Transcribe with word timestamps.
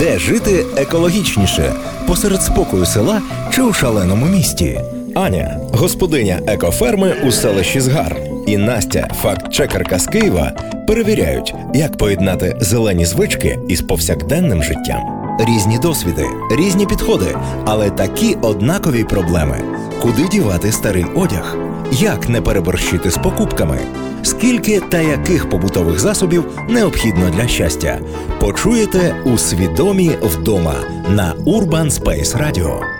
Де 0.00 0.18
жити 0.18 0.66
екологічніше 0.76 1.72
посеред 2.06 2.42
спокою 2.42 2.86
села 2.86 3.22
чи 3.54 3.62
у 3.62 3.72
шаленому 3.72 4.26
місті? 4.26 4.80
Аня, 5.14 5.60
господиня 5.72 6.40
екоферми 6.46 7.14
у 7.24 7.32
селищі 7.32 7.80
Згар, 7.80 8.16
і 8.46 8.56
Настя, 8.56 9.08
факт-чекерка 9.22 9.98
з 9.98 10.06
Києва, 10.06 10.52
перевіряють, 10.86 11.54
як 11.74 11.96
поєднати 11.96 12.56
зелені 12.60 13.06
звички 13.06 13.58
із 13.68 13.82
повсякденним 13.82 14.62
життям. 14.62 15.00
Різні 15.48 15.78
досвіди, 15.78 16.26
різні 16.58 16.86
підходи, 16.86 17.36
але 17.66 17.90
такі 17.90 18.36
однакові 18.42 19.04
проблеми: 19.04 19.58
куди 20.02 20.28
дівати 20.28 20.72
старий 20.72 21.04
одяг, 21.16 21.56
як 21.92 22.28
не 22.28 22.40
переборщити 22.40 23.10
з 23.10 23.16
покупками, 23.16 23.78
скільки 24.22 24.80
та 24.80 24.98
яких 24.98 25.50
побутових 25.50 25.98
засобів 25.98 26.44
необхідно 26.68 27.30
для 27.30 27.48
щастя. 27.48 28.00
Почуєте 28.40 29.14
у 29.24 29.38
свідомі 29.38 30.10
вдома 30.22 30.74
на 31.08 31.34
Urban 31.46 31.90
Space 31.90 32.36
Radio. 32.36 32.99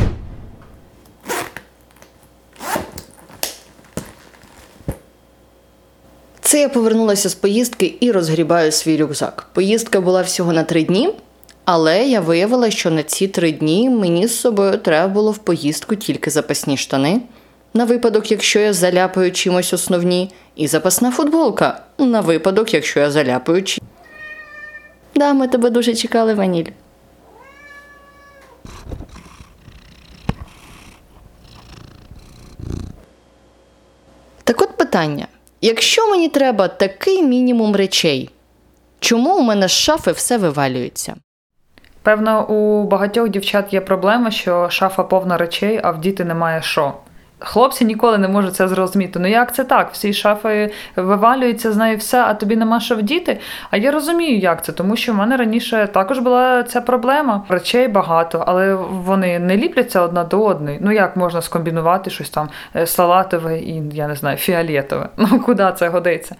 Це 6.51 6.59
я 6.59 6.69
повернулася 6.69 7.29
з 7.29 7.35
поїздки 7.35 7.93
і 7.99 8.11
розгрібаю 8.11 8.71
свій 8.71 8.97
рюкзак. 8.97 9.47
Поїздка 9.53 10.01
була 10.01 10.21
всього 10.21 10.53
на 10.53 10.63
три 10.63 10.83
дні, 10.83 11.13
але 11.65 12.05
я 12.05 12.21
виявила, 12.21 12.71
що 12.71 12.91
на 12.91 13.03
ці 13.03 13.27
три 13.27 13.51
дні 13.51 13.89
мені 13.89 14.27
з 14.27 14.39
собою 14.39 14.77
треба 14.77 15.07
було 15.07 15.31
в 15.31 15.37
поїздку 15.37 15.95
тільки 15.95 16.29
запасні 16.29 16.77
штани, 16.77 17.21
на 17.73 17.85
випадок, 17.85 18.31
якщо 18.31 18.59
я 18.59 18.73
заляпаю 18.73 19.31
чимось 19.31 19.73
основні, 19.73 20.31
і 20.55 20.67
запасна 20.67 21.11
футболка 21.11 21.83
на 21.97 22.21
випадок, 22.21 22.73
якщо 22.73 22.99
я 22.99 23.11
заляпаю 23.11 23.63
чимось. 23.63 23.89
Да, 25.15 25.33
ми 25.33 25.47
тебе 25.47 25.69
дуже 25.69 25.95
чекали, 25.95 26.33
Ваніль. 26.33 26.65
Так 34.43 34.61
от 34.61 34.77
питання: 34.77 35.27
якщо 35.61 36.09
мені 36.09 36.29
треба 36.29 36.67
такий 36.67 37.23
мінімум 37.23 37.75
речей, 37.75 38.29
чому 38.99 39.37
у 39.37 39.41
мене 39.41 39.67
з 39.67 39.71
шафи 39.71 40.11
все 40.11 40.37
вивалюється? 40.37 41.15
Певно, 42.03 42.47
у 42.47 42.83
багатьох 42.83 43.29
дівчат 43.29 43.73
є 43.73 43.81
проблема, 43.81 44.31
що 44.31 44.69
шафа 44.69 45.03
повна 45.03 45.37
речей, 45.37 45.79
а 45.83 45.91
в 45.91 46.01
діти 46.01 46.25
немає 46.25 46.61
що. 46.61 46.93
Хлопці 47.43 47.85
ніколи 47.85 48.17
не 48.17 48.27
можуть 48.27 48.55
це 48.55 48.67
зрозуміти. 48.67 49.19
Ну 49.19 49.27
як 49.27 49.55
це 49.55 49.63
так? 49.63 49.89
Всі 49.91 50.13
шафи 50.13 50.71
вивалюються 50.95 51.71
з 51.71 51.77
нею 51.77 51.97
все, 51.97 52.23
а 52.23 52.33
тобі 52.33 52.55
нема 52.55 52.79
що 52.79 52.95
вдіти. 52.95 53.39
А 53.71 53.77
я 53.77 53.91
розумію, 53.91 54.37
як 54.37 54.65
це, 54.65 54.71
тому 54.71 54.95
що 54.95 55.13
в 55.13 55.15
мене 55.15 55.37
раніше 55.37 55.87
також 55.93 56.19
була 56.19 56.63
ця 56.63 56.81
проблема. 56.81 57.45
Речей 57.49 57.87
багато, 57.87 58.43
але 58.47 58.75
вони 58.75 59.39
не 59.39 59.57
ліпляться 59.57 60.01
одна 60.01 60.23
до 60.23 60.43
одної. 60.43 60.77
Ну 60.81 60.91
як 60.91 61.17
можна 61.17 61.41
скомбінувати 61.41 62.09
щось 62.09 62.29
там 62.29 62.49
е, 62.75 62.87
салатове 62.87 63.59
і 63.59 63.83
я 63.93 64.07
не 64.07 64.15
знаю, 64.15 64.37
фіолетове. 64.37 65.09
Ну 65.17 65.39
куди 65.39 65.73
це 65.77 65.89
годиться? 65.89 66.35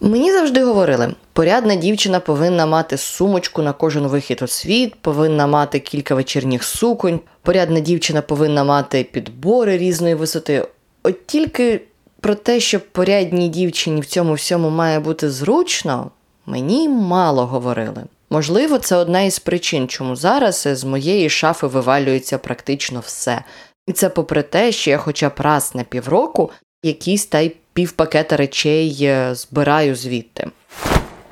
Мені 0.00 0.32
завжди 0.32 0.64
говорили: 0.64 1.14
порядна 1.32 1.74
дівчина 1.74 2.20
повинна 2.20 2.66
мати 2.66 2.96
сумочку 2.96 3.62
на 3.62 3.72
кожен 3.72 4.06
вихід 4.06 4.42
у 4.42 4.46
світ, 4.46 4.94
повинна 4.94 5.46
мати 5.46 5.80
кілька 5.80 6.14
вечірніх 6.14 6.64
суконь, 6.64 7.20
порядна 7.42 7.80
дівчина 7.80 8.22
повинна 8.22 8.64
мати 8.64 9.04
підбори 9.04 9.78
різної 9.78 10.14
висоти. 10.14 10.66
От 11.02 11.26
тільки 11.26 11.80
про 12.20 12.34
те, 12.34 12.60
що 12.60 12.80
порядній 12.80 13.48
дівчині 13.48 14.00
в 14.00 14.06
цьому 14.06 14.34
всьому 14.34 14.70
має 14.70 15.00
бути 15.00 15.30
зручно, 15.30 16.10
мені 16.46 16.88
мало 16.88 17.46
говорили. 17.46 18.04
Можливо, 18.30 18.78
це 18.78 18.96
одна 18.96 19.20
із 19.20 19.38
причин, 19.38 19.88
чому 19.88 20.16
зараз 20.16 20.68
з 20.72 20.84
моєї 20.84 21.30
шафи 21.30 21.66
вивалюється 21.66 22.38
практично 22.38 23.00
все. 23.06 23.42
І 23.86 23.92
це 23.92 24.08
попри 24.08 24.42
те, 24.42 24.72
що 24.72 24.90
я 24.90 24.98
хоча 24.98 25.28
б 25.28 25.32
раз 25.38 25.74
на 25.74 25.84
півроку 25.84 26.50
якісь 26.82 27.26
та 27.26 27.38
й 27.38 27.52
півпакета 27.76 28.36
речей 28.36 28.98
е, 29.02 29.34
збираю 29.34 29.96
звідти. 29.96 30.50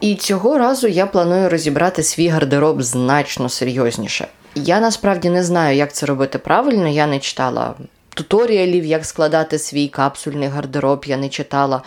І 0.01 0.15
цього 0.15 0.59
разу 0.59 0.89
я 0.89 1.07
планую 1.07 1.49
розібрати 1.49 2.03
свій 2.03 2.29
гардероб 2.29 2.83
значно 2.83 3.49
серйозніше. 3.49 4.27
Я 4.55 4.81
насправді 4.81 5.31
не 5.31 5.45
знаю, 5.45 5.77
як 5.77 5.93
це 5.93 6.07
робити 6.07 6.39
правильно. 6.39 6.89
Я 6.89 7.07
не 7.07 7.19
читала 7.19 7.75
туторіалів, 8.15 8.85
як 8.85 9.07
складати 9.07 9.59
свій 9.59 9.89
капсульний 9.89 10.49
гардероб, 10.49 11.05
я 11.07 11.17
не 11.17 11.29
читала 11.29 11.83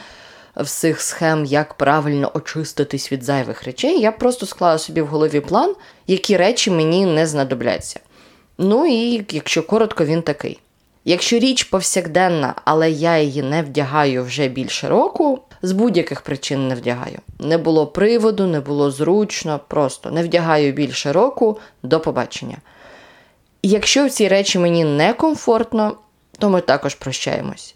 всіх 0.56 1.02
схем, 1.02 1.46
як 1.46 1.74
правильно 1.74 2.32
очиститись 2.34 3.12
від 3.12 3.24
зайвих 3.24 3.64
речей. 3.64 4.00
Я 4.00 4.12
просто 4.12 4.46
склала 4.46 4.78
собі 4.78 5.02
в 5.02 5.08
голові 5.08 5.40
план, 5.40 5.76
які 6.08 6.38
речі 6.38 6.72
мені 6.72 7.06
не 7.06 7.28
знадобляться. 7.28 8.00
Ну 8.58 8.88
і 8.88 9.26
якщо 9.32 9.64
коротко, 9.64 10.06
він 10.06 10.22
такий. 10.22 10.60
Якщо 11.10 11.40
річ 11.40 11.64
повсякденна, 11.64 12.56
але 12.66 12.92
я 12.92 13.20
її 13.20 13.42
не 13.42 13.62
вдягаю 13.62 14.24
вже 14.24 14.48
більше 14.48 14.88
року, 14.90 15.40
з 15.62 15.72
будь-яких 15.72 16.22
причин 16.22 16.68
не 16.68 16.76
вдягаю. 16.76 17.20
Не 17.40 17.58
було 17.58 17.88
приводу, 17.88 18.48
не 18.48 18.60
було 18.60 18.92
зручно, 18.92 19.60
просто 19.68 20.12
не 20.12 20.24
вдягаю 20.24 20.74
більше 20.74 21.12
року 21.12 21.60
до 21.84 22.00
побачення. 22.00 22.58
Якщо 23.64 24.10
ці 24.10 24.28
речі 24.28 24.60
мені 24.60 24.84
некомфортно, 24.84 25.98
то 26.40 26.50
ми 26.50 26.62
також 26.62 26.96
прощаємось. 26.96 27.76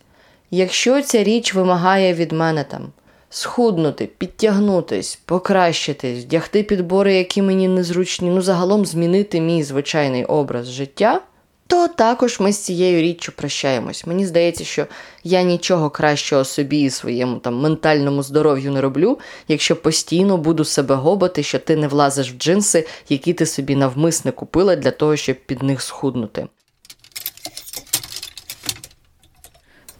Якщо 0.51 1.01
ця 1.01 1.23
річ 1.23 1.53
вимагає 1.53 2.13
від 2.13 2.31
мене 2.31 2.63
там 2.63 2.87
схуднути, 3.29 4.05
підтягнутись, 4.05 5.19
покращитись, 5.25 6.23
вдягти 6.23 6.63
підбори, 6.63 7.13
які 7.13 7.41
мені 7.41 7.67
незручні, 7.67 8.29
ну 8.29 8.41
загалом 8.41 8.85
змінити 8.85 9.41
мій 9.41 9.63
звичайний 9.63 10.25
образ 10.25 10.71
життя 10.71 11.21
то 11.71 11.87
також 11.87 12.39
ми 12.39 12.53
з 12.53 12.57
цією 12.57 13.01
річчю 13.01 13.31
прощаємось. 13.31 14.05
Мені 14.05 14.25
здається, 14.25 14.63
що 14.63 14.87
я 15.23 15.43
нічого 15.43 15.89
кращого 15.89 16.45
собі 16.45 16.81
і 16.81 16.89
своєму 16.89 17.39
там 17.39 17.55
ментальному 17.55 18.23
здоров'ю 18.23 18.71
не 18.71 18.81
роблю, 18.81 19.19
якщо 19.47 19.75
постійно 19.75 20.37
буду 20.37 20.65
себе 20.65 20.95
гобати, 20.95 21.43
що 21.43 21.59
ти 21.59 21.75
не 21.75 21.87
влазиш 21.87 22.31
в 22.31 22.37
джинси, 22.37 22.87
які 23.09 23.33
ти 23.33 23.45
собі 23.45 23.75
навмисне 23.75 24.31
купила 24.31 24.75
для 24.75 24.91
того, 24.91 25.15
щоб 25.15 25.35
під 25.45 25.63
них 25.63 25.81
схуднути. 25.81 26.47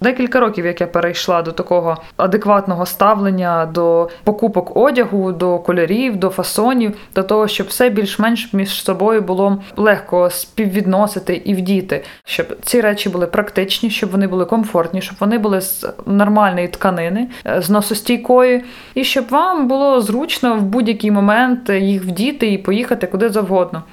Декілька 0.01 0.39
років, 0.39 0.65
як 0.65 0.81
я 0.81 0.87
перейшла 0.87 1.41
до 1.41 1.51
такого 1.51 1.97
адекватного 2.17 2.85
ставлення 2.85 3.65
до 3.65 4.09
покупок 4.23 4.77
одягу, 4.77 5.31
до 5.31 5.59
кольорів, 5.59 6.15
до 6.15 6.29
фасонів, 6.29 6.93
до 7.15 7.23
того, 7.23 7.47
щоб 7.47 7.67
все 7.67 7.89
більш-менш 7.89 8.53
між 8.53 8.83
собою 8.83 9.21
було 9.21 9.61
легко 9.77 10.29
співвідносити 10.29 11.35
і 11.35 11.53
вдіти, 11.53 12.03
щоб 12.25 12.47
ці 12.61 12.81
речі 12.81 13.09
були 13.09 13.27
практичні, 13.27 13.89
щоб 13.89 14.11
вони 14.11 14.27
були 14.27 14.45
комфортні, 14.45 15.01
щоб 15.01 15.15
вони 15.19 15.37
були 15.37 15.61
з 15.61 15.85
нормальної 16.05 16.67
тканини, 16.67 17.27
з 17.57 17.69
носостійкої, 17.69 18.63
і 18.95 19.03
щоб 19.03 19.25
вам 19.29 19.67
було 19.67 20.01
зручно 20.01 20.55
в 20.55 20.61
будь-який 20.61 21.11
момент 21.11 21.69
їх 21.69 22.03
вдіти 22.03 22.53
і 22.53 22.57
поїхати 22.57 23.07
куди 23.07 23.29
завгодно. 23.29 23.83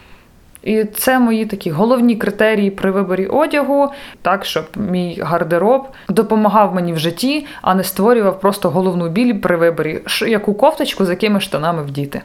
І 0.62 0.84
це 0.84 1.19
мої 1.19 1.46
такі 1.46 1.70
головні 1.70 2.16
критерії 2.16 2.70
при 2.70 2.90
виборі 2.90 3.26
одягу, 3.26 3.90
так 4.22 4.44
щоб 4.44 4.64
мій 4.76 5.20
гардероб 5.22 5.88
допомагав 6.08 6.75
мені 6.75 6.93
в 6.93 6.99
житті, 6.99 7.46
а 7.62 7.75
не 7.75 7.84
створював 7.84 8.40
просто 8.40 8.70
головну 8.70 9.08
біль 9.08 9.34
при 9.34 9.56
виборі, 9.56 10.00
яку 10.26 10.55
кофточку 10.55 11.05
з 11.06 11.10
якими 11.10 11.40
штанами 11.40 11.82
вдіти. 11.82 12.22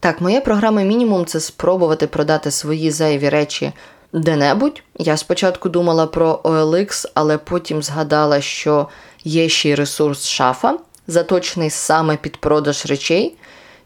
Так, 0.00 0.20
моя 0.20 0.40
програма 0.40 0.82
мінімум 0.82 1.26
це 1.26 1.40
спробувати 1.40 2.06
продати 2.06 2.50
свої 2.50 2.90
зайві 2.90 3.28
речі 3.28 3.72
де-небудь. 4.12 4.82
Я 4.98 5.16
спочатку 5.16 5.68
думала 5.68 6.06
про 6.06 6.40
OLX, 6.44 7.10
але 7.14 7.38
потім 7.38 7.82
згадала, 7.82 8.40
що 8.40 8.88
є 9.24 9.48
ще 9.48 9.68
й 9.68 9.74
ресурс 9.74 10.26
шафа, 10.26 10.78
заточений 11.06 11.70
саме 11.70 12.16
під 12.16 12.36
продаж 12.36 12.86
речей, 12.86 13.36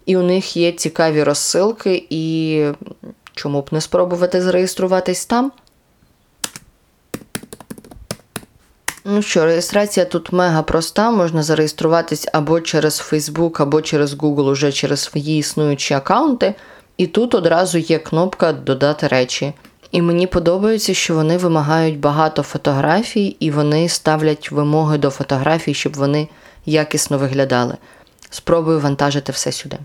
і 0.06 0.16
у 0.16 0.22
них 0.22 0.56
є 0.56 0.72
цікаві 0.72 1.22
розсилки 1.22 2.06
і 2.10 2.64
Чому 3.36 3.62
б 3.62 3.68
не 3.70 3.80
спробувати 3.80 4.42
зареєструватись 4.42 5.26
там? 5.26 5.52
Ну 9.04 9.22
що, 9.22 9.44
реєстрація 9.46 10.06
тут 10.06 10.32
мега 10.32 10.62
проста, 10.62 11.10
можна 11.10 11.42
зареєструватись 11.42 12.28
або 12.32 12.60
через 12.60 13.12
Facebook, 13.12 13.62
або 13.62 13.82
через 13.82 14.14
Google, 14.14 14.44
уже 14.44 14.72
через 14.72 15.00
свої 15.00 15.38
існуючі 15.38 15.94
аккаунти. 15.94 16.54
І 16.96 17.06
тут 17.06 17.34
одразу 17.34 17.78
є 17.78 17.98
кнопка 17.98 18.52
Додати 18.52 19.08
речі. 19.08 19.52
І 19.90 20.02
мені 20.02 20.26
подобається, 20.26 20.94
що 20.94 21.14
вони 21.14 21.36
вимагають 21.36 22.00
багато 22.00 22.42
фотографій, 22.42 23.26
і 23.26 23.50
вони 23.50 23.88
ставлять 23.88 24.50
вимоги 24.50 24.98
до 24.98 25.10
фотографій, 25.10 25.74
щоб 25.74 25.96
вони 25.96 26.28
якісно 26.66 27.18
виглядали. 27.18 27.76
Спробую 28.30 28.80
вантажити 28.80 29.32
все 29.32 29.52
сюди. 29.52 29.78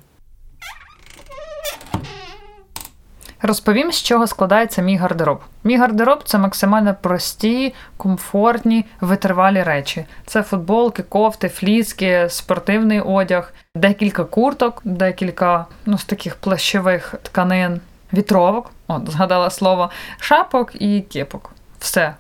Розповім, 3.42 3.92
з 3.92 4.04
чого 4.04 4.28
складається 4.28 4.82
мій 4.82 4.98
гардероб. 4.98 5.42
Мій 5.64 5.78
гардероб 5.78 6.24
це 6.24 6.38
максимально 6.38 6.96
прості, 7.02 7.74
комфортні, 7.98 8.86
витривалі 9.02 9.64
речі. 9.64 10.06
Це 10.26 10.44
футболки, 10.44 11.04
кофти, 11.04 11.50
фліски, 11.50 12.26
спортивний 12.30 13.02
одяг, 13.02 13.54
декілька 13.76 14.24
курток, 14.24 14.82
декілька 14.84 15.66
ну, 15.86 15.98
з 15.98 16.06
таких 16.06 16.36
плащових 16.36 17.16
тканин, 17.24 17.80
вітровок, 18.14 18.72
от, 18.88 19.12
згадала 19.12 19.50
слово, 19.50 19.90
шапок 20.20 20.72
і 20.82 21.02
кепок. 21.02 21.52
Все. 21.80 22.14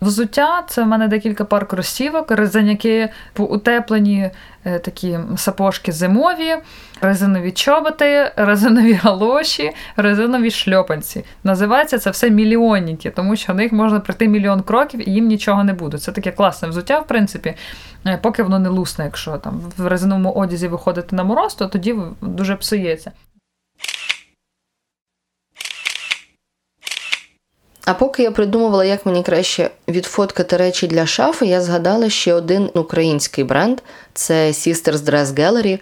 Взуття 0.00 0.62
це 0.68 0.82
в 0.82 0.86
мене 0.86 1.08
декілька 1.08 1.44
пар 1.44 1.66
кросівок, 1.66 2.30
резиняки 2.30 3.08
утеплені, 3.36 4.30
е, 4.64 4.78
такі 4.78 5.18
сапожки 5.36 5.92
зимові, 5.92 6.56
резинові 7.00 7.52
чоботи, 7.52 8.32
резинові 8.36 8.92
галоші, 8.92 9.72
резинові 9.96 10.50
шльопанці. 10.50 11.24
Називається 11.44 11.98
це 11.98 12.10
все 12.10 12.30
мільйонники, 12.30 13.10
тому 13.10 13.36
що 13.36 13.52
в 13.52 13.56
них 13.56 13.72
можна 13.72 14.00
пройти 14.00 14.28
мільйон 14.28 14.62
кроків 14.62 15.08
і 15.08 15.12
їм 15.12 15.26
нічого 15.26 15.64
не 15.64 15.72
буде. 15.72 15.98
Це 15.98 16.12
таке 16.12 16.32
класне 16.32 16.68
взуття, 16.68 16.98
в 16.98 17.06
принципі, 17.06 17.54
е, 18.06 18.18
поки 18.22 18.42
воно 18.42 18.58
не 18.58 18.68
лусне, 18.68 19.04
якщо 19.04 19.36
там 19.36 19.60
в 19.76 19.86
резиновому 19.86 20.32
одязі 20.32 20.68
виходити 20.68 21.16
на 21.16 21.24
мороз, 21.24 21.54
то 21.54 21.66
тоді 21.66 21.94
дуже 22.20 22.56
псується. 22.56 23.12
А 27.86 27.94
поки 27.94 28.22
я 28.22 28.30
придумувала, 28.30 28.84
як 28.84 29.06
мені 29.06 29.22
краще 29.22 29.70
відфоткати 29.88 30.56
речі 30.56 30.86
для 30.86 31.06
шафи, 31.06 31.46
я 31.46 31.60
згадала 31.60 32.10
ще 32.10 32.34
один 32.34 32.70
український 32.74 33.44
бренд 33.44 33.80
це 34.14 34.50
Sisters 34.50 34.96
Dress 34.96 35.26
Gallery. 35.26 35.78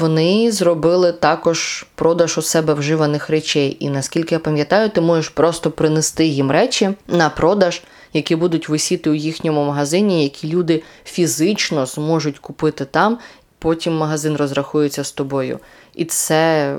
Вони 0.00 0.52
зробили 0.52 1.12
також 1.12 1.86
продаж 1.94 2.38
у 2.38 2.42
себе 2.42 2.74
вживаних 2.74 3.30
речей. 3.30 3.76
І 3.80 3.90
наскільки 3.90 4.34
я 4.34 4.38
пам'ятаю, 4.38 4.88
ти 4.88 5.00
можеш 5.00 5.28
просто 5.28 5.70
принести 5.70 6.26
їм 6.26 6.50
речі 6.50 6.90
на 7.08 7.30
продаж, 7.30 7.82
які 8.12 8.36
будуть 8.36 8.68
висіти 8.68 9.10
у 9.10 9.14
їхньому 9.14 9.64
магазині, 9.64 10.22
які 10.22 10.48
люди 10.48 10.82
фізично 11.04 11.86
зможуть 11.86 12.38
купити 12.38 12.84
там. 12.84 13.18
Потім 13.58 13.96
магазин 13.96 14.36
розрахується 14.36 15.04
з 15.04 15.12
тобою. 15.12 15.58
І 15.94 16.04
це 16.04 16.76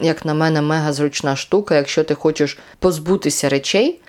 як 0.00 0.24
на 0.24 0.34
мене, 0.34 0.62
мега 0.62 0.92
зручна 0.92 1.36
штука, 1.36 1.74
якщо 1.74 2.04
ти 2.04 2.14
хочеш 2.14 2.58
позбутися 2.78 3.48
речей. 3.48 4.00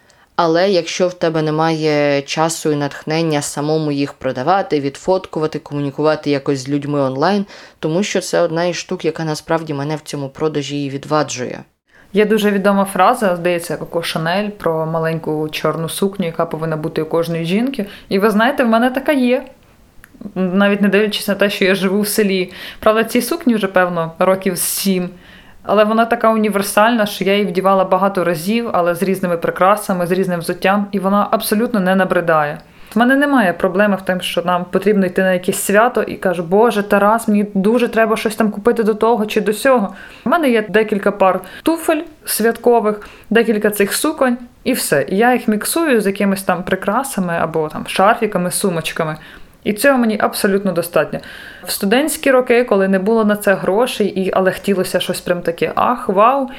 Але 0.41 0.69
якщо 0.69 1.07
в 1.07 1.13
тебе 1.13 1.41
немає 1.41 2.21
часу 2.21 2.71
і 2.71 2.75
натхнення 2.75 3.41
самому 3.41 3.91
їх 3.91 4.13
продавати, 4.13 4.80
відфоткувати, 4.80 5.59
комунікувати 5.59 6.30
якось 6.30 6.59
з 6.59 6.69
людьми 6.69 7.00
онлайн, 7.00 7.45
тому 7.80 8.03
що 8.03 8.21
це 8.21 8.41
одна 8.41 8.65
із 8.65 8.75
штук, 8.75 9.06
яка 9.06 9.24
насправді 9.24 9.74
мене 9.74 9.95
в 9.95 10.01
цьому 10.01 10.30
продажі 10.30 10.86
і 10.86 10.89
відваджує. 10.89 11.63
Є 12.13 12.25
дуже 12.25 12.51
відома 12.51 12.86
фраза, 12.86 13.36
здається, 13.36 13.77
Коко 13.77 14.03
Шанель 14.03 14.50
про 14.50 14.86
маленьку 14.86 15.50
чорну 15.51 15.89
сукню, 15.89 16.25
яка 16.25 16.45
повинна 16.45 16.77
бути 16.77 17.01
у 17.01 17.06
кожної 17.06 17.45
жінки. 17.45 17.86
І 18.09 18.19
ви 18.19 18.30
знаєте, 18.30 18.63
в 18.63 18.68
мене 18.68 18.89
така 18.89 19.12
є. 19.12 19.45
Навіть 20.36 20.81
не 20.81 20.88
дивлячись 20.88 21.27
на 21.27 21.36
те, 21.36 21.50
що 21.50 21.65
я 21.65 21.75
живу 21.75 22.01
в 22.01 22.07
селі. 22.07 22.51
Правда, 22.80 23.03
цій 23.03 23.21
сукні 23.21 23.56
вже, 23.56 23.68
певно, 23.68 24.12
років 24.19 24.57
сім. 24.57 25.09
Але 25.71 25.83
вона 25.83 26.06
така 26.06 26.30
універсальна, 26.30 27.06
що 27.06 27.24
я 27.24 27.33
її 27.33 27.45
вдівала 27.45 27.86
багато 27.86 28.24
разів, 28.24 28.69
але 28.74 28.95
з 28.95 29.04
різними 29.04 29.38
прикрасами, 29.38 30.07
з 30.07 30.12
різним 30.12 30.39
взуттям, 30.39 30.88
і 30.92 31.00
вона 31.00 31.27
абсолютно 31.31 31.80
не 31.80 31.95
набридає. 31.95 32.57
В 32.95 33.00
мене 33.00 33.16
немає 33.16 33.54
проблеми 33.54 33.95
в 33.95 34.01
тому, 34.01 34.21
що 34.21 34.42
нам 34.42 34.66
потрібно 34.66 35.06
йти 35.06 35.21
на 35.21 35.33
якесь 35.33 35.63
свято 35.63 36.04
і 36.04 36.16
кажу, 36.16 36.44
Боже, 36.44 36.83
Тарас, 36.83 37.27
мені 37.27 37.45
дуже 37.54 37.88
треба 37.88 38.18
щось 38.18 38.36
там 38.36 38.51
купити 38.51 38.83
до 38.83 38.94
того 38.94 39.25
чи 39.25 39.42
до 39.42 39.54
сього. 39.54 39.94
У 40.25 40.30
мене 40.30 40.50
є 40.50 40.66
декілька 40.69 41.12
пар 41.12 41.39
туфель 41.63 42.01
святкових, 42.25 43.01
декілька 43.30 43.69
цих 43.69 43.94
суконь, 43.94 44.38
і 44.63 44.74
все. 44.74 45.06
Я 45.10 45.33
їх 45.33 45.48
міксую 45.48 46.01
з 46.01 46.07
якимись 46.07 46.44
там 46.44 46.63
прикрасами 46.63 47.33
або 47.42 47.68
там 47.68 47.83
шарфіками, 47.88 48.51
сумочками. 48.51 49.18
І 49.64 49.74
цього 49.74 49.98
мені 49.98 50.18
абсолютно 50.20 50.72
достатньо. 50.72 51.20
В 51.64 51.72
студентські 51.72 52.32
роки, 52.32 52.64
коли 52.64 52.88
не 52.88 53.00
було 53.00 53.26
на 53.26 53.36
це 53.36 53.54
грошей, 53.54 54.08
і, 54.08 54.32
але 54.34 54.52
хотілося 54.52 55.00
щось 55.00 55.22
прям 55.22 55.42
таке, 55.42 55.72
ах, 55.76 56.10
вау. 56.10 56.50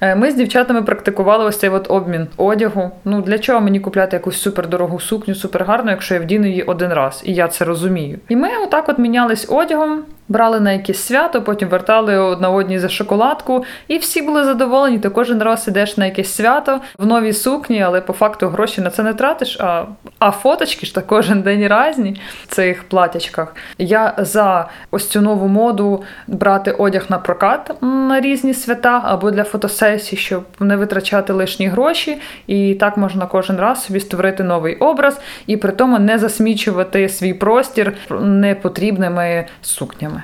Е, 0.00 0.14
ми 0.14 0.30
з 0.30 0.34
дівчатами 0.34 0.82
практикували 0.82 1.44
ось 1.44 1.58
цей 1.58 1.70
от 1.70 1.86
обмін 1.90 2.26
одягу. 2.36 2.90
Ну 3.04 3.22
для 3.22 3.38
чого 3.38 3.60
мені 3.60 3.80
купляти 3.80 4.16
якусь 4.16 4.40
супердорогу 4.40 5.00
сукню, 5.00 5.34
супергарну, 5.34 5.90
якщо 5.90 6.14
я 6.14 6.20
вдіну 6.20 6.46
її 6.46 6.62
один 6.62 6.92
раз, 6.92 7.22
і 7.24 7.34
я 7.34 7.48
це 7.48 7.64
розумію. 7.64 8.18
І 8.28 8.36
ми 8.36 8.48
отак 8.66 8.88
от 8.88 8.98
мінялись 8.98 9.46
одягом 9.50 10.02
брали 10.30 10.60
на 10.60 10.72
якесь 10.72 11.02
свято, 11.02 11.42
потім 11.42 11.68
вертали 11.68 12.18
одна 12.18 12.50
одній 12.50 12.78
за 12.78 12.88
шоколадку, 12.88 13.64
і 13.88 13.98
всі 13.98 14.22
були 14.22 14.44
задоволені. 14.44 14.98
Ти 14.98 15.08
кожен 15.08 15.42
раз 15.42 15.68
ідеш 15.68 15.96
на 15.96 16.06
якесь 16.06 16.34
свято 16.34 16.80
в 16.98 17.06
новій 17.06 17.32
сукні, 17.32 17.82
але 17.82 18.00
по 18.00 18.12
факту 18.12 18.48
гроші 18.48 18.80
на 18.80 18.90
це 18.90 19.02
не 19.02 19.14
тратиш. 19.14 19.60
А 19.60 19.84
а 20.18 20.30
фоточки 20.30 20.86
ж 20.86 20.94
та 20.94 21.00
кожен 21.00 21.42
день 21.42 21.68
різні 21.68 22.20
в 22.42 22.46
цих 22.46 22.84
платячках. 22.88 23.54
Я 23.78 24.14
за 24.18 24.68
ось 24.90 25.08
цю 25.08 25.20
нову 25.20 25.48
моду 25.48 26.02
брати 26.26 26.70
одяг 26.70 27.06
на 27.08 27.18
прокат 27.18 27.82
на 27.82 28.20
різні 28.20 28.54
свята 28.54 29.02
або 29.04 29.30
для 29.30 29.44
фотосесій, 29.44 30.16
щоб 30.16 30.44
не 30.60 30.76
витрачати 30.76 31.32
лишні 31.32 31.66
гроші. 31.66 32.20
І 32.46 32.74
так 32.74 32.96
можна 32.96 33.26
кожен 33.26 33.56
раз 33.56 33.84
собі 33.84 34.00
створити 34.00 34.42
новий 34.42 34.76
образ 34.76 35.20
і 35.46 35.56
при 35.56 35.72
тому 35.72 35.98
не 35.98 36.18
засмічувати 36.18 37.08
свій 37.08 37.34
простір 37.34 37.94
непотрібними 38.20 39.46
сукнями. 39.62 40.19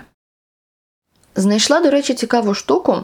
Знайшла, 1.37 1.81
до 1.81 1.91
речі, 1.91 2.15
цікаву 2.15 2.55
штуку. 2.55 2.97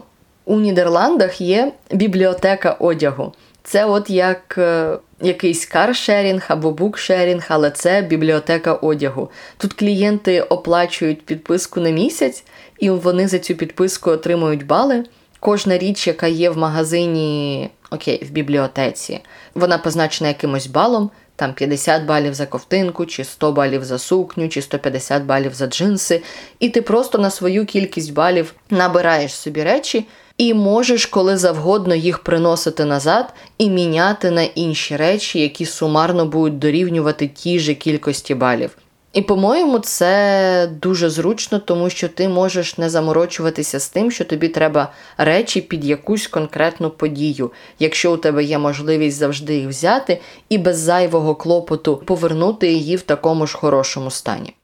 У 0.44 0.60
Нідерландах 0.60 1.40
є 1.40 1.72
бібліотека 1.90 2.72
одягу. 2.72 3.32
Це 3.64 3.84
от 3.84 4.10
як 4.10 4.54
е, 4.58 4.98
якийсь 5.20 5.66
каршерінг 5.66 6.44
або 6.48 6.70
букшерінг, 6.70 7.46
але 7.48 7.70
це 7.70 8.02
бібліотека 8.02 8.74
одягу. 8.74 9.30
Тут 9.56 9.72
клієнти 9.72 10.42
оплачують 10.42 11.26
підписку 11.26 11.80
на 11.80 11.90
місяць, 11.90 12.44
і 12.78 12.90
вони 12.90 13.28
за 13.28 13.38
цю 13.38 13.54
підписку 13.54 14.10
отримують 14.10 14.66
бали. 14.66 15.04
Кожна 15.40 15.78
річ, 15.78 16.06
яка 16.06 16.26
є 16.26 16.50
в 16.50 16.58
магазині, 16.58 17.70
окей, 17.92 18.24
в 18.24 18.30
бібліотеці, 18.30 19.20
вона 19.54 19.78
позначена 19.78 20.28
якимось 20.28 20.66
балом 20.66 21.10
там 21.36 21.54
50 21.54 22.04
балів 22.04 22.34
за 22.34 22.46
ковтинку, 22.46 23.06
чи 23.06 23.24
100 23.24 23.52
балів 23.52 23.84
за 23.84 23.98
сукню, 23.98 24.48
чи 24.48 24.62
150 24.62 25.22
балів 25.22 25.54
за 25.54 25.66
джинси, 25.66 26.22
і 26.60 26.68
ти 26.68 26.82
просто 26.82 27.18
на 27.18 27.30
свою 27.30 27.66
кількість 27.66 28.12
балів 28.12 28.54
набираєш 28.70 29.34
собі 29.34 29.62
речі 29.62 30.06
і 30.38 30.54
можеш 30.54 31.06
коли 31.06 31.36
завгодно 31.36 31.94
їх 31.94 32.18
приносити 32.18 32.84
назад 32.84 33.34
і 33.58 33.70
міняти 33.70 34.30
на 34.30 34.42
інші 34.42 34.96
речі, 34.96 35.40
які 35.40 35.66
сумарно 35.66 36.26
будуть 36.26 36.58
дорівнювати 36.58 37.28
тій 37.28 37.58
же 37.58 37.74
кількості 37.74 38.34
балів. 38.34 38.76
І, 39.12 39.22
по-моєму, 39.22 39.78
це 39.78 40.68
дуже 40.82 41.10
зручно, 41.10 41.58
тому 41.58 41.90
що 41.90 42.08
ти 42.08 42.28
можеш 42.28 42.78
не 42.78 42.90
заморочуватися 42.90 43.80
з 43.80 43.88
тим, 43.88 44.10
що 44.10 44.24
тобі 44.24 44.48
треба 44.48 44.92
речі 45.18 45.60
під 45.60 45.84
якусь 45.84 46.26
конкретну 46.26 46.90
подію, 46.90 47.52
якщо 47.78 48.12
у 48.12 48.16
тебе 48.16 48.44
є 48.44 48.58
можливість 48.58 49.16
завжди 49.16 49.56
їх 49.56 49.68
взяти 49.68 50.20
і 50.48 50.58
без 50.58 50.78
зайвого 50.78 51.34
клопоту 51.34 51.96
повернути 51.96 52.72
її 52.72 52.96
в 52.96 53.02
такому 53.02 53.46
ж 53.46 53.56
хорошому 53.56 54.10
стані. 54.10 54.54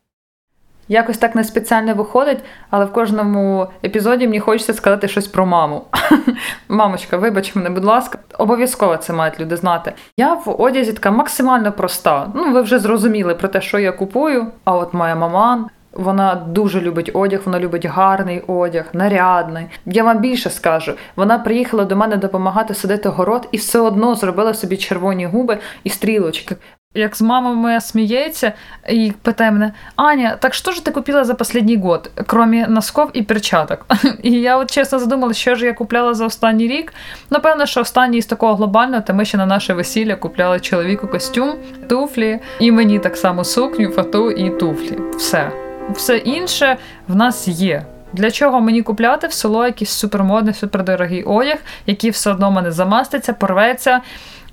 Якось 0.88 1.19
так 1.19 1.35
не 1.35 1.45
спеціально 1.45 1.95
виходить, 1.95 2.38
але 2.71 2.85
в 2.85 2.93
кожному 2.93 3.67
епізоді 3.85 4.26
мені 4.26 4.40
хочеться 4.40 4.75
сказати 4.75 5.09
щось 5.09 5.26
про 5.26 5.47
маму. 5.47 5.85
Мамочка, 6.69 7.17
вибач 7.17 7.55
мене, 7.55 7.71
будь 7.71 7.85
ласка, 7.85 8.19
обов'язково 8.39 8.97
це 8.97 9.13
мають 9.13 9.41
люди 9.41 9.57
знати. 9.57 9.93
Я 10.17 10.35
в 10.35 10.61
одязі 10.63 10.93
така 10.93 11.11
максимально 11.11 11.73
проста. 11.73 12.29
Ну, 12.35 12.53
ви 12.53 12.63
вже 12.63 12.79
зрозуміли 12.79 13.35
про 13.35 13.49
те, 13.49 13.61
що 13.61 13.79
я 13.79 13.93
купую. 13.93 14.47
А 14.65 14.77
от 14.77 14.95
моя 14.95 15.17
мама. 15.17 15.69
Вона 15.93 16.35
дуже 16.35 16.81
любить 16.81 17.11
одяг, 17.15 17.41
вона 17.45 17.61
любить 17.61 17.87
гарний 17.87 18.43
одяг, 18.47 18.85
нарядний. 18.93 19.67
Я 19.87 20.05
вам 20.05 20.19
більше 20.19 20.51
скажу. 20.51 20.93
Вона 21.17 21.39
приїхала 21.39 21.85
до 21.85 21.97
мене 21.97 22.17
допомагати 22.17 22.75
садити 22.75 23.09
город 23.09 23.49
і 23.53 23.57
все 23.57 23.81
одно 23.81 24.15
зробила 24.15 24.55
собі 24.55 24.77
червоні 24.77 25.27
губи 25.27 25.59
і 25.85 25.91
стрілочки. 25.91 26.57
Як 26.99 27.17
з 27.17 27.23
мамою 27.23 27.57
моя 27.57 27.81
сміється 27.81 28.52
і 28.88 29.12
питає 29.23 29.50
мене: 29.50 29.73
Аня, 29.97 30.37
так 30.40 30.55
що 30.55 30.73
ж 30.73 30.85
ти 30.85 30.90
купила 30.90 31.25
за 31.25 31.33
останній 31.33 31.76
год, 31.76 32.11
крім 32.26 32.64
носков 32.69 33.11
і 33.12 33.23
перчаток? 33.23 33.87
І 34.23 34.31
я 34.31 34.57
от 34.57 34.71
чесно 34.71 34.99
задумала, 34.99 35.33
що 35.33 35.55
ж 35.55 35.67
я 35.67 35.73
купляла 35.73 36.14
за 36.14 36.26
останній 36.26 36.69
рік. 36.69 36.93
Напевно, 37.31 37.67
що 37.67 37.81
останній 37.81 38.23
з 38.23 38.26
такого 38.26 38.55
глобального, 38.55 39.02
то 39.02 39.14
ми 39.14 39.25
ще 39.25 39.38
на 39.38 39.47
наше 39.47 39.75
весілля 39.75 40.17
купляли 40.17 40.61
чоловіку 40.61 41.09
костюм, 41.09 41.55
туфлі, 41.88 42.40
і 42.61 42.73
мені 42.73 42.99
так 42.99 43.17
само 43.17 43.45
сукню, 43.45 43.90
фату 43.90 44.31
і 44.31 44.50
туфлі. 44.50 44.99
Все. 45.17 45.52
Все 45.95 46.17
інше 46.17 46.76
в 47.09 47.17
нас 47.17 47.49
є. 47.49 47.85
Для 48.12 48.31
чого 48.31 48.61
мені 48.61 48.83
купляти 48.83 49.26
в 49.26 49.33
село 49.33 49.67
якийсь 49.67 49.90
супермодний, 49.90 50.55
супердорогий 50.55 51.23
одяг, 51.23 51.59
який 51.87 52.11
все 52.11 52.31
одно 52.31 52.50
мене 52.50 52.73
замаститься, 52.73 53.33
порветься, 53.33 54.00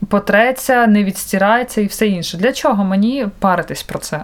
потреться, 0.09 0.87
не 0.87 1.03
відстирається 1.03 1.81
і 1.81 1.85
все 1.85 2.07
інше. 2.07 2.37
Для 2.37 2.53
чого 2.53 2.83
мені 2.83 3.27
паритись 3.39 3.83
про 3.83 3.99
це? 3.99 4.23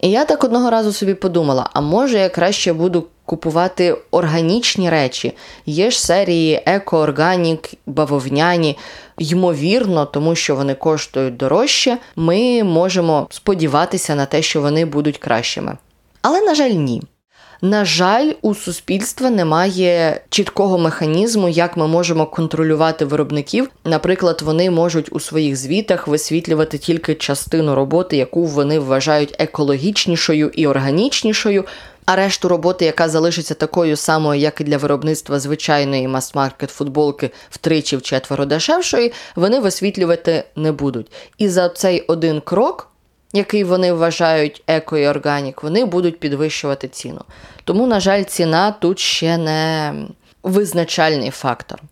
І 0.00 0.10
я 0.10 0.24
так 0.24 0.44
одного 0.44 0.70
разу 0.70 0.92
собі 0.92 1.14
подумала: 1.14 1.70
а 1.72 1.80
може 1.80 2.18
я 2.18 2.28
краще 2.28 2.72
буду 2.72 3.06
купувати 3.24 3.96
органічні 4.10 4.90
речі? 4.90 5.32
Є 5.66 5.90
ж 5.90 6.00
серії 6.00 6.62
еко-органік, 6.66 7.74
бавовняні. 7.86 8.78
Ймовірно, 9.18 10.06
тому 10.06 10.34
що 10.34 10.56
вони 10.56 10.74
коштують 10.74 11.36
дорожче, 11.36 11.98
ми 12.16 12.64
можемо 12.64 13.26
сподіватися 13.30 14.14
на 14.14 14.26
те, 14.26 14.42
що 14.42 14.60
вони 14.60 14.84
будуть 14.84 15.18
кращими. 15.18 15.76
Але, 16.22 16.40
на 16.40 16.54
жаль, 16.54 16.70
ні. 16.70 17.02
На 17.62 17.84
жаль, 17.84 18.32
у 18.42 18.54
суспільства 18.54 19.30
немає 19.30 20.20
чіткого 20.30 20.78
механізму, 20.78 21.48
як 21.48 21.76
ми 21.76 21.86
можемо 21.86 22.26
контролювати 22.26 23.04
виробників. 23.04 23.70
Наприклад, 23.84 24.42
вони 24.42 24.70
можуть 24.70 25.12
у 25.12 25.20
своїх 25.20 25.56
звітах 25.56 26.08
висвітлювати 26.08 26.78
тільки 26.78 27.14
частину 27.14 27.74
роботи, 27.74 28.16
яку 28.16 28.44
вони 28.44 28.78
вважають 28.78 29.36
екологічнішою 29.38 30.50
і 30.54 30.66
органічнішою. 30.66 31.64
А 32.06 32.16
решту 32.16 32.48
роботи, 32.48 32.84
яка 32.84 33.08
залишиться 33.08 33.54
такою 33.54 33.96
самою, 33.96 34.40
як 34.40 34.60
і 34.60 34.64
для 34.64 34.76
виробництва 34.76 35.40
звичайної 35.40 36.08
мас-маркет 36.08 36.70
футболки 36.70 37.30
втричі 37.50 37.96
в 37.96 38.02
четверо 38.02 38.44
дешевшої, 38.44 39.12
вони 39.36 39.60
висвітлювати 39.60 40.44
не 40.56 40.72
будуть. 40.72 41.12
І 41.38 41.48
за 41.48 41.68
цей 41.68 42.00
один 42.00 42.40
крок 42.40 42.89
який 43.32 43.64
вони 43.64 43.92
вважають 43.92 44.62
еко 44.66 44.98
і 44.98 45.06
органік, 45.06 45.62
вони 45.62 45.84
будуть 45.84 46.20
підвищувати 46.20 46.88
ціну. 46.88 47.20
Тому, 47.64 47.86
на 47.86 48.00
жаль, 48.00 48.22
ціна 48.22 48.70
тут 48.72 48.98
ще 48.98 49.38
не 49.38 49.94
визначальний 50.42 51.30
фактор. 51.30 51.82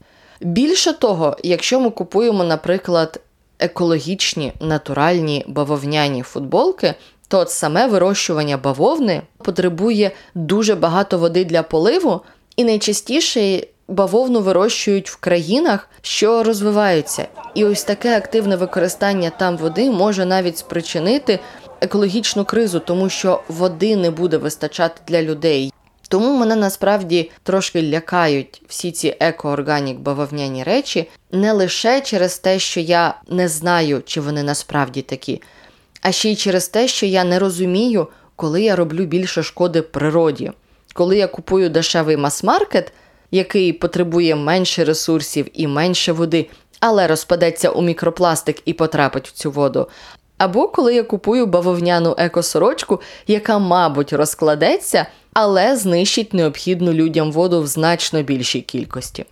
Більше 0.40 0.92
того, 0.92 1.36
якщо 1.42 1.80
ми 1.80 1.90
купуємо, 1.90 2.44
наприклад, 2.44 3.20
екологічні 3.58 4.52
натуральні 4.60 5.44
бавовняні 5.48 6.22
футболки, 6.22 6.94
то 7.28 7.46
саме 7.46 7.86
вирощування 7.86 8.56
бавовни 8.56 9.22
потребує 9.38 10.10
дуже 10.34 10.74
багато 10.74 11.18
води 11.18 11.44
для 11.44 11.62
поливу, 11.62 12.20
і 12.56 12.64
найчастіше 12.64 13.62
бавовну 13.88 14.40
вирощують 14.40 15.10
в 15.10 15.16
країнах, 15.16 15.88
що 16.02 16.42
розвиваються. 16.42 17.28
І 17.54 17.64
ось 17.64 17.84
таке 17.84 18.16
активне 18.16 18.56
використання 18.56 19.30
там 19.30 19.56
води 19.56 19.90
може 19.90 20.24
навіть 20.24 20.58
спричинити 20.58 21.38
екологічну 21.80 22.44
кризу, 22.44 22.80
тому 22.80 23.08
що 23.08 23.42
води 23.48 23.96
не 23.96 24.10
буде 24.10 24.36
вистачати 24.36 25.00
для 25.06 25.22
людей. 25.22 25.72
Тому 26.08 26.38
мене 26.38 26.56
насправді 26.56 27.30
трошки 27.42 27.82
лякають 27.82 28.62
всі 28.68 28.92
ці 28.92 29.16
еко-органік 29.20 29.98
бавовняні 29.98 30.62
речі 30.62 31.08
не 31.32 31.52
лише 31.52 32.00
через 32.00 32.38
те, 32.38 32.58
що 32.58 32.80
я 32.80 33.14
не 33.28 33.48
знаю, 33.48 34.02
чи 34.06 34.20
вони 34.20 34.42
насправді 34.42 35.02
такі, 35.02 35.42
а 36.02 36.12
ще 36.12 36.30
й 36.30 36.36
через 36.36 36.68
те, 36.68 36.88
що 36.88 37.06
я 37.06 37.24
не 37.24 37.38
розумію, 37.38 38.06
коли 38.36 38.62
я 38.62 38.76
роблю 38.76 39.04
більше 39.04 39.42
шкоди 39.42 39.82
природі. 39.82 40.52
Коли 40.94 41.16
я 41.18 41.26
купую 41.26 41.70
дешевий 41.70 42.16
мас-маркет, 42.16 42.92
який 43.30 43.72
потребує 43.72 44.36
менше 44.36 44.84
ресурсів 44.84 45.46
і 45.54 45.66
менше 45.66 46.12
води, 46.12 46.50
але 46.80 47.06
розпадеться 47.06 47.70
у 47.70 47.82
мікропластик 47.82 48.62
і 48.64 48.72
потрапить 48.72 49.28
в 49.28 49.32
цю 49.32 49.50
воду. 49.50 49.88
Або 50.38 50.68
коли 50.68 50.94
я 50.94 51.02
купую 51.02 51.46
бавовняну 51.46 52.14
екосорочку, 52.18 53.00
яка, 53.26 53.58
мабуть, 53.58 54.12
розкладеться, 54.12 55.06
але 55.32 55.76
знищить 55.76 56.34
необхідну 56.34 56.92
людям 56.92 57.32
воду 57.32 57.62
в 57.62 57.66
значно 57.66 58.22
більшій 58.22 58.60
кількості. 58.60 59.24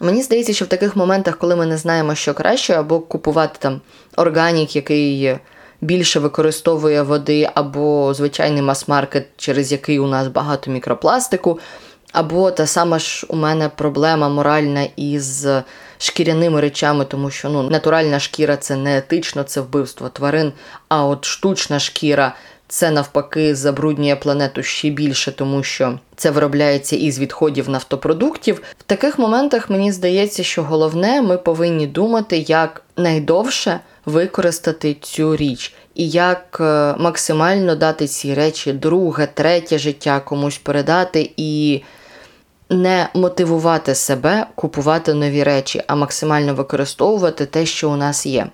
Мені 0.00 0.22
здається, 0.22 0.52
що 0.52 0.64
в 0.64 0.68
таких 0.68 0.96
моментах, 0.96 1.38
коли 1.38 1.56
ми 1.56 1.66
не 1.66 1.76
знаємо, 1.76 2.14
що 2.14 2.34
краще, 2.34 2.74
або 2.74 3.00
купувати 3.00 3.56
там 3.58 3.80
органік, 4.16 4.76
який 4.76 5.38
більше 5.80 6.20
використовує 6.20 7.02
води, 7.02 7.50
або 7.54 8.14
звичайний 8.14 8.62
мас-маркет, 8.62 9.26
через 9.36 9.72
який 9.72 9.98
у 9.98 10.06
нас 10.06 10.28
багато 10.28 10.70
мікропластику, 10.70 11.58
або 12.16 12.50
та 12.50 12.66
сама 12.66 12.98
ж 12.98 13.26
у 13.28 13.36
мене 13.36 13.68
проблема 13.68 14.28
моральна 14.28 14.86
із 14.96 15.46
шкіряними 15.98 16.60
речами, 16.60 17.04
тому 17.04 17.30
що 17.30 17.48
ну, 17.48 17.62
натуральна 17.62 18.20
шкіра 18.20 18.56
це 18.56 18.76
не 18.76 18.98
етично, 18.98 19.42
це 19.42 19.60
вбивство 19.60 20.08
тварин. 20.08 20.52
А 20.88 21.04
от 21.04 21.24
штучна 21.24 21.78
шкіра 21.78 22.34
це 22.68 22.90
навпаки 22.90 23.54
забруднює 23.54 24.16
планету 24.16 24.62
ще 24.62 24.90
більше, 24.90 25.32
тому 25.32 25.62
що 25.62 25.98
це 26.16 26.30
виробляється 26.30 26.96
із 26.96 27.18
відходів 27.18 27.70
нафтопродуктів. 27.70 28.62
В 28.78 28.82
таких 28.82 29.18
моментах 29.18 29.70
мені 29.70 29.92
здається, 29.92 30.42
що 30.42 30.62
головне, 30.62 31.22
ми 31.22 31.38
повинні 31.38 31.86
думати, 31.86 32.38
як 32.38 32.82
найдовше 32.96 33.80
використати 34.06 34.96
цю 35.00 35.36
річ. 35.36 35.74
І 35.94 36.08
як 36.08 36.58
е, 36.60 36.94
максимально 36.98 37.76
дати 37.76 38.06
ці 38.06 38.34
речі 38.34 38.72
друге, 38.72 39.28
третє 39.34 39.78
життя 39.78 40.20
комусь 40.20 40.58
передати 40.58 41.30
і 41.36 41.82
не 42.70 43.08
мотивувати 43.14 43.94
себе 43.94 44.46
купувати 44.54 45.14
нові 45.14 45.42
речі, 45.42 45.82
а 45.86 45.94
максимально 45.94 46.54
використовувати 46.54 47.46
те, 47.46 47.66
що 47.66 47.90
у 47.90 47.96
нас 47.96 48.26
є. 48.26 48.46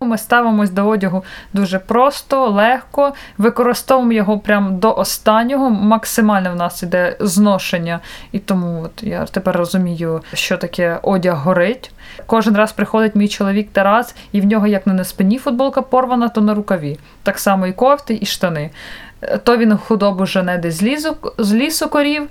Ми 0.00 0.18
ставимось 0.18 0.70
до 0.70 0.88
одягу 0.88 1.24
дуже 1.52 1.78
просто, 1.78 2.48
легко, 2.48 3.12
використовуємо 3.38 4.12
його 4.12 4.38
прямо 4.38 4.70
до 4.70 4.94
останнього. 4.94 5.70
Максимально 5.70 6.52
в 6.52 6.56
нас 6.56 6.82
іде 6.82 7.16
зношення, 7.20 8.00
і 8.32 8.38
тому 8.38 8.82
от 8.82 9.02
я 9.02 9.24
тепер 9.24 9.56
розумію, 9.56 10.22
що 10.34 10.56
таке 10.56 10.98
одяг 11.02 11.36
горить. 11.36 11.90
Кожен 12.26 12.56
раз 12.56 12.72
приходить 12.72 13.14
мій 13.14 13.28
чоловік 13.28 13.68
Тарас, 13.72 14.14
і 14.32 14.40
в 14.40 14.44
нього 14.44 14.66
як 14.66 14.86
не 14.86 14.92
на 14.92 15.04
спині 15.04 15.38
футболка 15.38 15.82
порвана, 15.82 16.28
то 16.28 16.40
на 16.40 16.54
рукаві. 16.54 16.98
Так 17.22 17.38
само 17.38 17.66
і 17.66 17.72
кофти, 17.72 18.18
і 18.20 18.26
штани. 18.26 18.70
То 19.42 19.56
він 19.56 19.76
худобу 19.76 20.26
жене 20.26 20.58
десь 20.58 21.06
з 21.38 21.52
лісу 21.52 21.88
корів. 21.88 22.28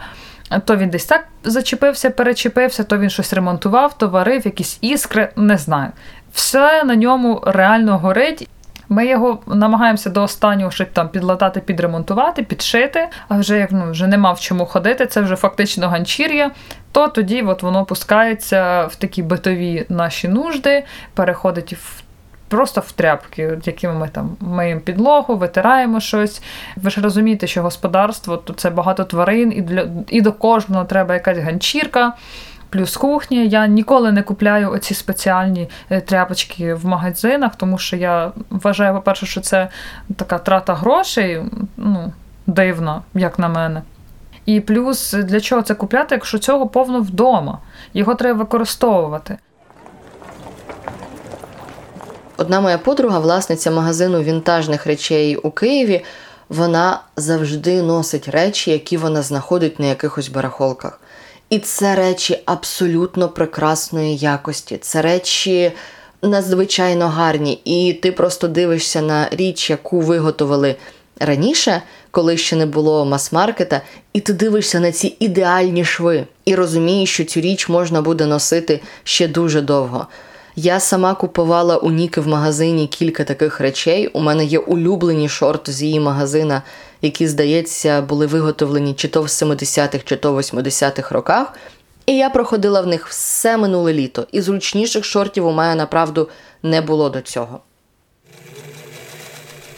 То 0.59 0.77
він 0.77 0.89
десь 0.89 1.05
так 1.05 1.27
зачепився, 1.43 2.09
перечепився, 2.09 2.83
то 2.83 2.97
він 2.97 3.09
щось 3.09 3.33
ремонтував, 3.33 3.97
то 3.97 4.07
варив, 4.07 4.45
якісь 4.45 4.77
іскри, 4.81 5.29
не 5.35 5.57
знаю. 5.57 5.91
Все 6.33 6.83
на 6.83 6.95
ньому 6.95 7.43
реально 7.45 7.97
горить. 7.97 8.49
Ми 8.89 9.07
його 9.07 9.39
намагаємося 9.47 10.09
до 10.09 10.23
останнього 10.23 10.71
щоб 10.71 10.91
там 10.93 11.09
підлатати, 11.09 11.59
підремонтувати, 11.59 12.43
підшити. 12.43 13.07
А 13.27 13.37
вже 13.37 13.57
як 13.57 13.71
ну 13.71 13.91
вже 13.91 14.07
нема 14.07 14.31
в 14.31 14.39
чому 14.39 14.65
ходити, 14.65 15.05
це 15.05 15.21
вже 15.21 15.35
фактично 15.35 15.89
ганчір'я. 15.89 16.51
То 16.91 17.07
тоді 17.07 17.41
от 17.41 17.63
воно 17.63 17.85
пускається 17.85 18.85
в 18.85 18.95
такі 18.95 19.23
битові 19.23 19.85
наші 19.89 20.27
нужди, 20.27 20.83
переходить 21.13 21.73
в 21.73 22.03
просто 22.51 22.81
в 22.81 22.91
тряпки, 22.91 23.59
якими 23.63 23.93
ми 23.93 24.07
там 24.07 24.37
миємо 24.39 24.81
підлогу, 24.81 25.35
витираємо 25.35 25.99
щось. 25.99 26.41
Ви 26.75 26.89
ж 26.89 27.01
розумієте, 27.01 27.47
що 27.47 27.61
господарство 27.61 28.37
то 28.37 28.53
це 28.53 28.69
багато 28.69 29.03
тварин, 29.03 29.53
і 29.55 29.61
для 29.61 29.87
і 30.07 30.21
до 30.21 30.33
кожного 30.33 30.85
треба 30.85 31.13
якась 31.13 31.37
ганчірка. 31.37 32.13
Плюс 32.69 32.97
кухня. 32.97 33.41
Я 33.41 33.67
ніколи 33.67 34.11
не 34.11 34.23
купляю 34.23 34.71
оці 34.71 34.93
спеціальні 34.93 35.69
е, 35.89 36.01
тряпочки 36.01 36.73
в 36.73 36.85
магазинах, 36.85 37.55
тому 37.55 37.77
що 37.77 37.95
я 37.95 38.31
вважаю, 38.49 38.93
по-перше, 38.93 39.25
що 39.25 39.41
це 39.41 39.67
така 40.15 40.37
трата 40.37 40.73
грошей, 40.73 41.41
ну, 41.77 42.13
дивна, 42.47 43.01
як 43.13 43.39
на 43.39 43.49
мене. 43.49 43.81
І 44.45 44.59
плюс 44.59 45.13
для 45.13 45.39
чого 45.39 45.61
це 45.61 45.75
купляти, 45.75 46.15
якщо 46.15 46.37
цього 46.37 46.67
повно 46.67 47.01
вдома. 47.01 47.59
Його 47.93 48.15
треба 48.15 48.39
використовувати. 48.39 49.37
Одна 52.37 52.61
моя 52.61 52.77
подруга, 52.77 53.19
власниця 53.19 53.71
магазину 53.71 54.21
вінтажних 54.21 54.85
речей 54.85 55.35
у 55.35 55.51
Києві, 55.51 56.03
вона 56.49 57.01
завжди 57.17 57.81
носить 57.81 58.27
речі, 58.27 58.71
які 58.71 58.97
вона 58.97 59.21
знаходить 59.21 59.79
на 59.79 59.85
якихось 59.85 60.29
барахолках. 60.29 60.99
І 61.49 61.59
це 61.59 61.95
речі 61.95 62.39
абсолютно 62.45 63.29
прекрасної 63.29 64.17
якості. 64.17 64.77
Це 64.77 65.01
речі 65.01 65.71
надзвичайно 66.21 67.07
гарні. 67.07 67.61
І 67.65 67.93
ти 67.93 68.11
просто 68.11 68.47
дивишся 68.47 69.01
на 69.01 69.27
річ, 69.31 69.69
яку 69.69 70.01
виготовили 70.01 70.75
раніше, 71.19 71.81
коли 72.11 72.37
ще 72.37 72.55
не 72.55 72.65
було 72.65 73.05
мас-маркета, 73.05 73.81
і 74.13 74.19
ти 74.19 74.33
дивишся 74.33 74.79
на 74.79 74.91
ці 74.91 75.15
ідеальні 75.19 75.85
шви 75.85 76.25
і 76.45 76.55
розумієш, 76.55 77.13
що 77.13 77.23
цю 77.23 77.41
річ 77.41 77.69
можна 77.69 78.01
буде 78.01 78.25
носити 78.25 78.81
ще 79.03 79.27
дуже 79.27 79.61
довго. 79.61 80.07
Я 80.55 80.79
сама 80.79 81.15
купувала 81.15 81.77
у 81.77 81.91
Ніки 81.91 82.21
в 82.21 82.27
магазині 82.27 82.87
кілька 82.87 83.23
таких 83.23 83.59
речей. 83.59 84.07
У 84.07 84.19
мене 84.19 84.45
є 84.45 84.59
улюблені 84.59 85.29
шорти 85.29 85.71
з 85.71 85.81
її 85.83 85.99
магазина, 85.99 86.61
які, 87.01 87.27
здається, 87.27 88.01
були 88.01 88.25
виготовлені 88.25 88.93
чи 88.93 89.07
то 89.07 89.21
в 89.21 89.25
70-х, 89.25 89.99
чи 90.05 90.15
то 90.15 90.33
в 90.33 90.37
80-х 90.37 91.15
роках. 91.15 91.53
І 92.05 92.17
я 92.17 92.29
проходила 92.29 92.81
в 92.81 92.87
них 92.87 93.07
все 93.07 93.57
минуле 93.57 93.93
літо. 93.93 94.27
І 94.31 94.41
зручніших 94.41 95.05
шортів 95.05 95.47
у 95.47 95.51
мене 95.51 95.75
направду 95.75 96.29
не 96.63 96.81
було 96.81 97.09
до 97.09 97.21
цього. 97.21 97.59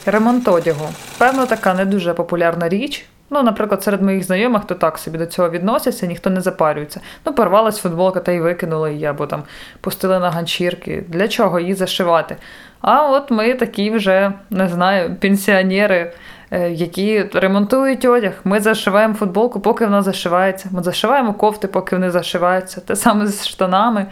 Ремонт 0.05 0.47
одягу. 0.47 0.89
Певно, 1.17 1.45
така 1.45 1.73
не 1.73 1.85
дуже 1.85 2.13
популярна 2.13 2.69
річ 2.69 3.05
Ну, 3.33 3.43
наприклад, 3.43 3.83
серед 3.83 4.01
моїх 4.01 4.23
знайомих, 4.23 4.65
то 4.65 4.75
так 4.75 4.97
собі 4.97 5.17
до 5.17 5.25
цього 5.25 5.49
відносяться, 5.49 6.07
ніхто 6.07 6.29
не 6.29 6.41
запарюється. 6.41 7.01
Ну, 7.25 7.33
порвалась 7.33 7.79
футболка 7.79 8.19
та 8.19 8.31
й 8.31 8.39
викинула 8.39 8.89
її, 8.89 9.05
або 9.05 9.27
там 9.27 9.43
пустили 9.81 10.19
на 10.19 10.31
ганчірки. 10.31 11.03
Для 11.07 11.27
чого 11.27 11.59
її 11.59 11.73
зашивати? 11.73 12.37
А 12.81 13.09
от 13.09 13.31
ми 13.31 13.53
такі 13.53 13.91
вже, 13.91 14.31
не 14.49 14.67
знаю, 14.67 15.15
пенсіонери, 15.15 16.13
е, 16.51 16.71
які 16.71 17.29
ремонтують 17.33 18.05
одяг. 18.05 18.33
Ми 18.43 18.59
зашиваємо 18.59 19.13
футболку, 19.13 19.59
поки 19.59 19.85
вона 19.85 20.01
зашивається. 20.01 20.69
Ми 20.71 20.83
зашиваємо 20.83 21.33
кофти, 21.33 21.67
поки 21.67 21.95
вони 21.95 22.11
зашиваються. 22.11 22.81
Те 22.81 22.95
саме 22.95 23.27
з 23.27 23.47
штанами. 23.47 24.05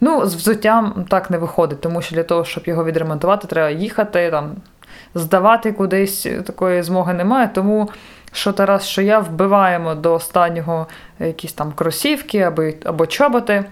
Ну, 0.00 0.26
з 0.26 0.34
взуттям 0.34 1.04
так 1.08 1.30
не 1.30 1.38
виходить, 1.38 1.80
тому 1.80 2.02
що 2.02 2.14
для 2.14 2.22
того, 2.22 2.44
щоб 2.44 2.64
його 2.66 2.84
відремонтувати, 2.84 3.46
треба 3.46 3.70
їхати, 3.70 4.30
там, 4.30 4.52
здавати 5.14 5.72
кудись, 5.72 6.26
такої 6.46 6.82
змоги 6.82 7.14
немає. 7.14 7.50
Тому 7.54 7.88
що 8.32 8.52
Тарас, 8.52 8.86
що 8.86 9.02
я 9.02 9.18
вбиваємо 9.18 9.94
до 9.94 10.14
останнього 10.14 10.86
якісь 11.20 11.52
там 11.52 11.72
кросівки 11.72 12.40
або, 12.40 12.62
або 12.84 13.06
чоботи, 13.06 13.64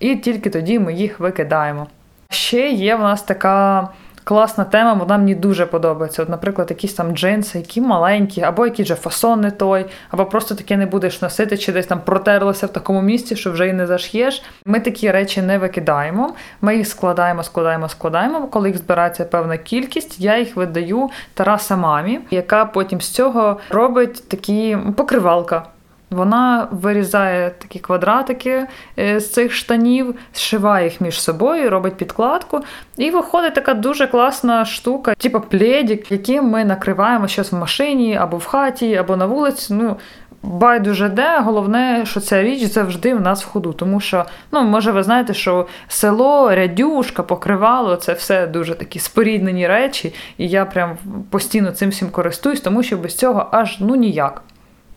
і 0.00 0.16
тільки 0.16 0.50
тоді 0.50 0.78
ми 0.78 0.94
їх 0.94 1.20
викидаємо. 1.20 1.86
Ще 2.30 2.70
є 2.70 2.96
в 2.96 3.00
нас 3.00 3.22
така 3.22 3.88
класна 4.24 4.64
тема, 4.64 4.92
вона 4.92 5.18
мені 5.18 5.34
дуже 5.34 5.66
подобається. 5.66 6.22
От, 6.22 6.28
Наприклад, 6.28 6.70
якісь 6.70 6.94
там 6.94 7.16
джинси, 7.16 7.58
які 7.58 7.80
маленькі, 7.80 8.42
або 8.42 8.66
який 8.66 8.84
же 8.84 8.94
фасон 8.94 9.40
не 9.40 9.50
той, 9.50 9.86
або 10.10 10.26
просто 10.26 10.54
таке 10.54 10.76
не 10.76 10.86
будеш 10.86 11.22
носити, 11.22 11.58
чи 11.58 11.72
десь 11.72 11.86
там 11.86 12.00
протерлося 12.00 12.66
в 12.66 12.72
такому 12.72 13.02
місці, 13.02 13.36
що 13.36 13.52
вже 13.52 13.68
і 13.68 13.72
не 13.72 13.86
заш'єш. 13.86 14.42
Ми 14.66 14.80
такі 14.80 15.10
речі 15.10 15.42
не 15.42 15.58
викидаємо. 15.58 16.34
Ми 16.60 16.76
їх 16.76 16.88
складаємо, 16.88 17.42
складаємо, 17.42 17.88
складаємо. 17.88 18.46
Коли 18.46 18.68
їх 18.68 18.78
збирається 18.78 19.24
певна 19.24 19.56
кількість, 19.56 20.20
я 20.20 20.38
їх 20.38 20.56
видаю 20.56 21.10
Тараса 21.34 21.76
мамі, 21.76 22.20
яка 22.30 22.64
потім 22.64 23.00
з 23.00 23.08
цього 23.08 23.58
робить 23.70 24.28
такі 24.28 24.78
покривалка. 24.96 25.73
Вона 26.14 26.68
вирізає 26.70 27.50
такі 27.58 27.78
квадратики 27.78 28.66
е, 28.98 29.20
з 29.20 29.32
цих 29.32 29.52
штанів, 29.52 30.14
зшиває 30.34 30.84
їх 30.84 31.00
між 31.00 31.20
собою, 31.20 31.70
робить 31.70 31.94
підкладку. 31.94 32.60
І 32.96 33.10
виходить 33.10 33.54
така 33.54 33.74
дуже 33.74 34.06
класна 34.06 34.64
штука, 34.64 35.14
типу 35.14 35.40
пледік, 35.40 36.12
яким 36.12 36.44
ми 36.44 36.64
накриваємо 36.64 37.28
щось 37.28 37.52
в 37.52 37.56
машині, 37.56 38.16
або 38.16 38.36
в 38.36 38.44
хаті, 38.44 38.96
або 38.96 39.16
на 39.16 39.26
вулиці. 39.26 39.74
Ну, 39.74 39.96
Байдуже 40.42 41.08
де, 41.08 41.40
головне, 41.40 42.02
що 42.06 42.20
ця 42.20 42.42
річ 42.42 42.62
завжди 42.62 43.14
в 43.14 43.20
нас 43.20 43.44
в 43.44 43.48
ходу. 43.48 43.72
Тому 43.72 44.00
що, 44.00 44.24
ну, 44.52 44.62
може, 44.62 44.92
ви 44.92 45.02
знаєте, 45.02 45.34
що 45.34 45.66
село, 45.88 46.54
рядюшка, 46.54 47.22
покривало 47.22 47.96
це 47.96 48.12
все 48.12 48.46
дуже 48.46 48.74
такі 48.74 48.98
споріднені 48.98 49.66
речі, 49.66 50.14
і 50.38 50.48
я 50.48 50.64
прям 50.64 50.96
постійно 51.30 51.70
цим 51.70 51.90
всім 51.90 52.10
користуюсь, 52.10 52.60
тому 52.60 52.82
що 52.82 52.96
без 52.96 53.14
цього 53.14 53.48
аж 53.52 53.76
ну 53.80 53.94
ніяк. 53.94 54.42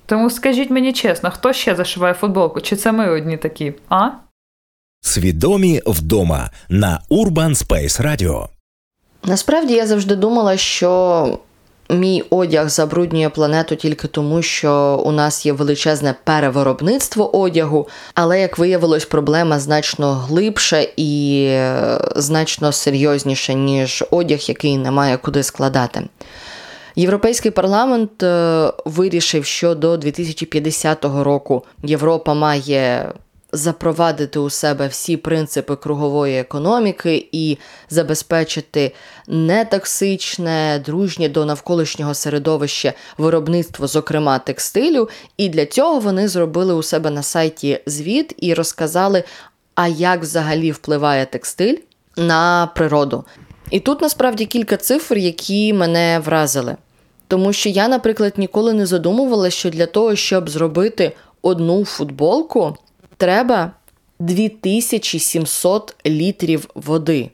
Тому 0.07 0.29
скажіть 0.29 0.69
мені 0.69 0.93
чесно, 0.93 1.31
хто 1.31 1.53
ще 1.53 1.75
зашиває 1.75 2.13
футболку? 2.13 2.61
Чи 2.61 2.75
це 2.75 2.91
ми 2.91 3.09
одні 3.09 3.37
такі? 3.37 3.73
А? 3.89 4.09
Свідомі 5.01 5.81
вдома 5.85 6.49
на 6.69 7.01
Urban 7.09 7.49
Space 7.49 8.01
Radio. 8.01 8.47
Насправді 9.23 9.73
я 9.73 9.87
завжди 9.87 10.15
думала, 10.15 10.57
що 10.57 11.39
мій 11.89 12.23
одяг 12.29 12.69
забруднює 12.69 13.29
планету 13.29 13.75
тільки 13.75 14.07
тому, 14.07 14.41
що 14.41 15.01
у 15.05 15.11
нас 15.11 15.45
є 15.45 15.53
величезне 15.53 16.15
перевиробництво 16.23 17.37
одягу, 17.37 17.87
але 18.13 18.41
як 18.41 18.57
виявилось, 18.57 19.05
проблема 19.05 19.59
значно 19.59 20.13
глибша 20.13 20.87
і 20.97 21.43
е, 21.49 21.99
значно 22.15 22.71
серйозніша, 22.71 23.53
ніж 23.53 24.03
одяг, 24.11 24.39
який 24.39 24.77
немає 24.77 25.17
куди 25.17 25.43
складати. 25.43 26.01
Європейський 26.99 27.51
парламент 27.51 28.23
е, 28.23 28.71
вирішив, 28.85 29.45
що 29.45 29.75
до 29.75 29.97
2050 29.97 31.05
року 31.05 31.65
Європа 31.83 32.33
має 32.33 33.13
запровадити 33.51 34.39
у 34.39 34.49
себе 34.49 34.87
всі 34.87 35.17
принципи 35.17 35.75
кругової 35.75 36.39
економіки 36.39 37.27
і 37.31 37.57
забезпечити 37.89 38.91
нетоксичне, 39.27 40.83
дружнє 40.85 41.29
до 41.29 41.45
навколишнього 41.45 42.13
середовища 42.13 42.93
виробництво, 43.17 43.87
зокрема 43.87 44.39
текстилю. 44.39 45.09
І 45.37 45.49
для 45.49 45.65
цього 45.65 45.99
вони 45.99 46.27
зробили 46.27 46.73
у 46.73 46.83
себе 46.83 47.09
на 47.09 47.23
сайті 47.23 47.79
звіт 47.85 48.33
і 48.37 48.53
розказали, 48.53 49.23
а 49.75 49.87
як 49.87 50.21
взагалі 50.21 50.71
впливає 50.71 51.25
текстиль 51.25 51.77
на 52.15 52.69
природу. 52.75 53.23
І 53.71 53.79
тут 53.79 54.01
насправді 54.01 54.45
кілька 54.45 54.77
цифр, 54.77 55.17
які 55.17 55.73
мене 55.73 56.21
вразили. 56.25 56.75
Тому 57.27 57.53
що 57.53 57.69
я, 57.69 57.87
наприклад, 57.87 58.33
ніколи 58.37 58.73
не 58.73 58.85
задумувала, 58.85 59.49
що 59.49 59.69
для 59.69 59.85
того, 59.85 60.15
щоб 60.15 60.49
зробити 60.49 61.11
одну 61.41 61.85
футболку, 61.85 62.77
треба 63.17 63.71
2700 64.19 65.95
літрів 66.05 66.69
води. 66.75 67.29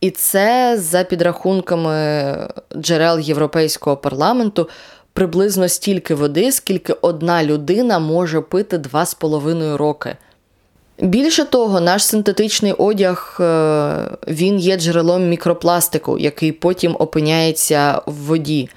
І 0.00 0.10
це 0.10 0.76
за 0.78 1.04
підрахунками 1.04 2.36
джерел 2.76 3.18
Європейського 3.18 3.96
парламенту 3.96 4.68
приблизно 5.12 5.68
стільки 5.68 6.14
води, 6.14 6.52
скільки 6.52 6.92
одна 6.92 7.44
людина 7.44 7.98
може 7.98 8.40
пити 8.40 8.78
2,5 8.78 9.76
роки. 9.76 10.16
Більше 10.98 11.44
того, 11.44 11.80
наш 11.80 12.04
синтетичний 12.04 12.72
одяг 12.72 13.36
е, 13.40 14.10
він 14.28 14.58
є 14.58 14.76
джерелом 14.76 15.28
мікропластику, 15.28 16.18
який 16.18 16.52
потім 16.52 16.96
опиняється 16.98 18.02
в 18.06 18.12
воді. 18.12 18.68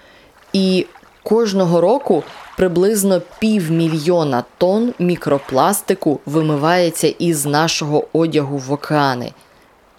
І 0.55 0.87
кожного 1.23 1.81
року 1.81 2.23
приблизно 2.57 3.21
півмільйона 3.39 4.43
тонн 4.57 4.93
мікропластику 4.99 6.19
вимивається 6.25 7.07
із 7.07 7.45
нашого 7.45 8.07
одягу 8.13 8.57
в 8.57 8.71
океани. 8.71 9.33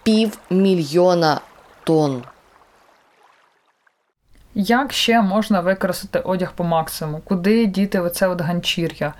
Півмільйона 0.03 1.40
тонн. 1.85 2.23
Як 4.55 4.92
ще 4.92 5.23
можна 5.23 5.61
використати 5.61 6.19
одяг 6.19 6.53
по 6.53 6.64
максимуму? 6.64 7.21
Куди 7.25 7.66
діти 7.66 8.01
оце 8.01 8.29
от 8.29 8.40
ганчір'я? 8.40 9.14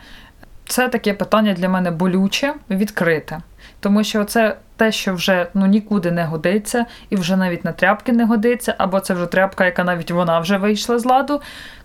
Це 0.69 0.89
таке 0.89 1.15
питання 1.15 1.53
для 1.53 1.69
мене 1.69 1.91
болюче, 1.91 2.55
відкрите. 2.71 3.41
Тому 3.81 4.05
що 4.05 4.25
це 4.25 4.57
те, 4.77 4.93
що 4.93 5.15
вже 5.15 5.47
ну 5.55 5.67
нікуди 5.67 6.11
не 6.11 6.25
годиться, 6.25 6.87
і 7.11 7.17
вже 7.17 7.37
навіть 7.37 7.65
на 7.65 7.73
тряпки 7.73 8.13
не 8.13 8.25
годиться, 8.25 8.75
або 8.79 9.01
це 9.01 9.15
вже 9.15 9.27
тряпка, 9.27 9.65
яка 9.65 9.85
навіть 9.85 10.11
вона 10.11 10.41
вже 10.41 10.57
вийшла 10.57 10.99
з 10.99 11.05
ладу, 11.05 11.41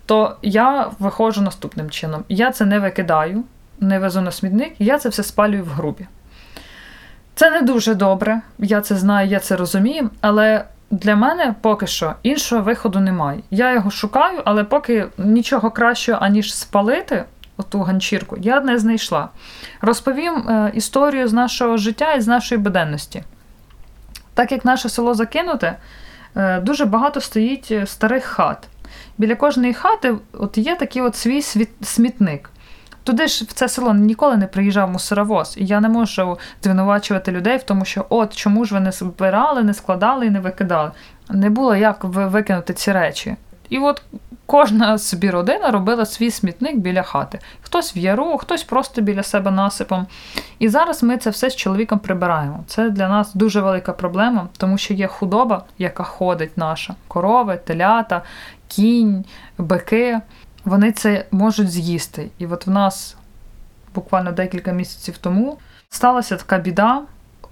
то 0.06 0.36
я 0.42 0.90
виходжу 0.98 1.40
наступним 1.40 1.90
чином. 1.90 2.24
Я 2.28 2.50
це 2.50 2.64
не 2.64 2.78
викидаю, 2.78 3.44
не 3.80 3.98
везу 3.98 4.20
на 4.20 4.30
смітник, 4.30 4.74
я 4.78 4.98
це 4.98 5.08
все 5.08 5.22
спалюю 5.22 5.64
в 5.64 5.68
грубі. 5.68 6.06
Це 7.34 7.50
не 7.50 7.62
дуже 7.62 7.94
добре, 7.94 8.40
я 8.58 8.80
це 8.80 8.96
знаю, 8.96 9.28
я 9.28 9.40
це 9.40 9.56
розумію, 9.56 10.10
але 10.20 10.64
для 10.90 11.16
мене 11.16 11.54
поки 11.60 11.86
що 11.86 12.14
іншого 12.22 12.62
виходу 12.62 13.00
немає. 13.00 13.40
Я 13.50 13.72
його 13.72 13.90
шукаю, 13.90 14.42
але 14.44 14.64
поки 14.64 15.06
нічого 15.18 15.70
кращого, 15.70 16.18
аніж 16.22 16.54
спалити 16.54 17.24
оту 17.56 17.80
ганчірку, 17.80 18.36
я 18.40 18.60
не 18.60 18.78
знайшла. 18.78 19.28
Розповім 19.80 20.34
е, 20.34 20.70
історію 20.74 21.28
з 21.28 21.32
нашого 21.32 21.76
життя 21.76 22.12
і 22.12 22.20
з 22.20 22.26
нашої 22.26 22.60
буденності. 22.60 23.22
Так 24.34 24.52
як 24.52 24.64
наше 24.64 24.88
село 24.88 25.14
закинуте, 25.14 25.76
е, 26.36 26.60
дуже 26.60 26.84
багато 26.84 27.20
стоїть 27.20 27.68
е, 27.70 27.86
старих 27.86 28.24
хат. 28.24 28.68
Біля 29.18 29.34
кожної 29.34 29.74
хати 29.74 30.14
от 30.32 30.58
є 30.58 30.76
такий 30.76 31.02
от 31.02 31.16
свій 31.16 31.42
смітник. 31.82 32.50
Туди 33.04 33.26
ж 33.26 33.44
в 33.44 33.52
це 33.52 33.68
село 33.68 33.94
ніколи 33.94 34.36
не 34.36 34.46
приїжджав 34.46 34.90
мусоровоз, 34.90 35.54
і 35.58 35.66
я 35.66 35.80
не 35.80 35.88
можу 35.88 36.38
звинувачувати 36.62 37.32
людей 37.32 37.56
в 37.56 37.62
тому, 37.62 37.84
що 37.84 38.06
от 38.08 38.36
чому 38.36 38.64
ж 38.64 38.74
ви 38.74 38.80
не 38.80 38.92
збирали, 38.92 39.62
не 39.62 39.74
складали 39.74 40.26
і 40.26 40.30
не 40.30 40.40
викидали. 40.40 40.90
Не 41.30 41.50
було 41.50 41.76
як 41.76 42.04
викинути 42.04 42.74
ці 42.74 42.92
речі. 42.92 43.36
І 43.68 43.78
от 43.78 44.02
кожна 44.52 44.98
собі 44.98 45.30
родина 45.30 45.70
робила 45.70 46.06
свій 46.06 46.30
смітник 46.30 46.76
біля 46.76 47.02
хати. 47.02 47.38
Хтось 47.62 47.96
в 47.96 47.98
яру, 47.98 48.38
хтось 48.38 48.64
просто 48.64 49.00
біля 49.00 49.22
себе 49.22 49.50
насипом. 49.50 50.06
І 50.58 50.68
зараз 50.68 51.02
ми 51.02 51.16
це 51.16 51.30
все 51.30 51.50
з 51.50 51.56
чоловіком 51.56 51.98
прибираємо. 51.98 52.64
Це 52.66 52.90
для 52.90 53.08
нас 53.08 53.34
дуже 53.34 53.60
велика 53.60 53.92
проблема, 53.92 54.48
тому 54.56 54.78
що 54.78 54.94
є 54.94 55.06
худоба, 55.06 55.64
яка 55.78 56.02
ходить 56.02 56.56
наша: 56.58 56.94
корови, 57.08 57.60
телята, 57.64 58.22
кінь, 58.68 59.24
бики. 59.58 60.20
Вони 60.64 60.92
це 60.92 61.24
можуть 61.30 61.70
з'їсти. 61.70 62.28
І 62.38 62.46
от 62.46 62.66
в 62.66 62.70
нас 62.70 63.16
буквально 63.94 64.32
декілька 64.32 64.72
місяців 64.72 65.18
тому 65.18 65.58
сталася 65.88 66.36
така 66.36 66.58
біда. 66.58 67.02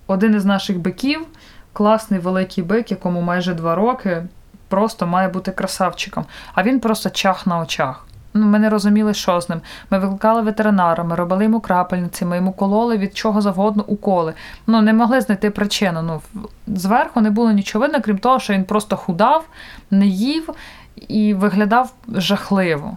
Один 0.06 0.34
із 0.34 0.44
наших 0.44 0.78
биків, 0.78 1.26
класний 1.72 2.20
великий 2.20 2.64
бик, 2.64 2.90
якому 2.90 3.20
майже 3.20 3.54
два 3.54 3.74
роки 3.74 4.22
просто 4.70 5.06
має 5.06 5.28
бути 5.28 5.52
красавчиком. 5.52 6.24
А 6.54 6.62
він 6.62 6.80
просто 6.80 7.10
чах 7.10 7.46
на 7.46 7.58
очах. 7.58 8.06
Ну, 8.34 8.46
Ми 8.46 8.58
не 8.58 8.70
розуміли, 8.70 9.14
що 9.14 9.40
з 9.40 9.48
ним. 9.48 9.60
Ми 9.90 9.98
викликали 9.98 10.42
ветеринара, 10.42 11.04
ми 11.04 11.16
робили 11.16 11.44
йому 11.44 11.60
крапельниці, 11.60 12.24
ми 12.24 12.36
йому 12.36 12.52
кололи 12.52 12.98
від 12.98 13.16
чого 13.16 13.40
завгодно 13.40 13.84
уколи. 13.86 14.34
Ну, 14.66 14.82
не 14.82 14.92
могли 14.92 15.20
знайти 15.20 15.50
причину. 15.50 16.02
Ну, 16.02 16.20
Зверху 16.66 17.20
не 17.20 17.30
було 17.30 17.50
нічого 17.50 17.82
видно, 17.82 18.02
крім 18.02 18.18
того, 18.18 18.40
що 18.40 18.52
він 18.52 18.64
просто 18.64 18.96
худав, 18.96 19.44
не 19.90 20.06
їв 20.06 20.50
і 21.08 21.34
виглядав 21.34 21.92
жахливо. 22.08 22.96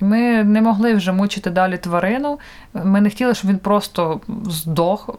Ми 0.00 0.44
не 0.44 0.62
могли 0.62 0.94
вже 0.94 1.12
мучити 1.12 1.50
далі 1.50 1.78
тварину. 1.78 2.38
Ми 2.74 3.00
не 3.00 3.10
хотіли, 3.10 3.34
щоб 3.34 3.50
він 3.50 3.58
просто 3.58 4.20
здох 4.44 5.10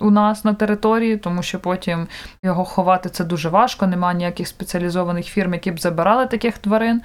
у 0.00 0.10
нас 0.10 0.44
на 0.44 0.54
території, 0.54 1.16
тому 1.16 1.42
що 1.42 1.60
потім 1.60 2.06
його 2.42 2.64
ховати 2.64 3.08
це 3.08 3.24
дуже 3.24 3.48
важко. 3.48 3.86
Немає 3.86 4.16
ніяких 4.16 4.48
спеціалізованих 4.48 5.26
фірм, 5.26 5.54
які 5.54 5.70
б 5.70 5.80
забирали 5.80 6.26
таких 6.26 6.58
тварин. 6.58 7.02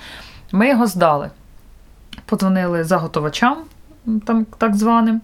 Ми 0.51 0.69
його 0.69 0.87
здали. 0.87 1.29
Подзвонили 2.25 2.83
заготовачам, 2.83 3.57
там 4.25 4.45
так 4.57 4.75
званим. 4.75 5.21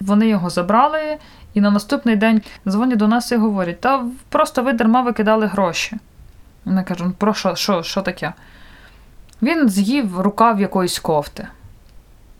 Вони 0.00 0.28
його 0.28 0.50
забрали, 0.50 1.16
і 1.54 1.60
на 1.60 1.70
наступний 1.70 2.16
день 2.16 2.42
дзвонять 2.68 2.98
до 2.98 3.08
нас 3.08 3.32
і 3.32 3.36
говорять: 3.36 3.80
та 3.80 4.04
просто 4.28 4.62
ви 4.62 4.72
дарма 4.72 5.02
викидали 5.02 5.46
гроші. 5.46 5.96
Кажуть, 6.64 7.06
«Ну, 7.06 7.12
про 7.18 7.34
що, 7.34 7.54
що, 7.54 7.82
що 7.82 8.02
таке? 8.02 8.32
Він 9.42 9.68
з'їв 9.68 10.20
рукав 10.20 10.60
якоїсь 10.60 10.98
кофти. 10.98 11.48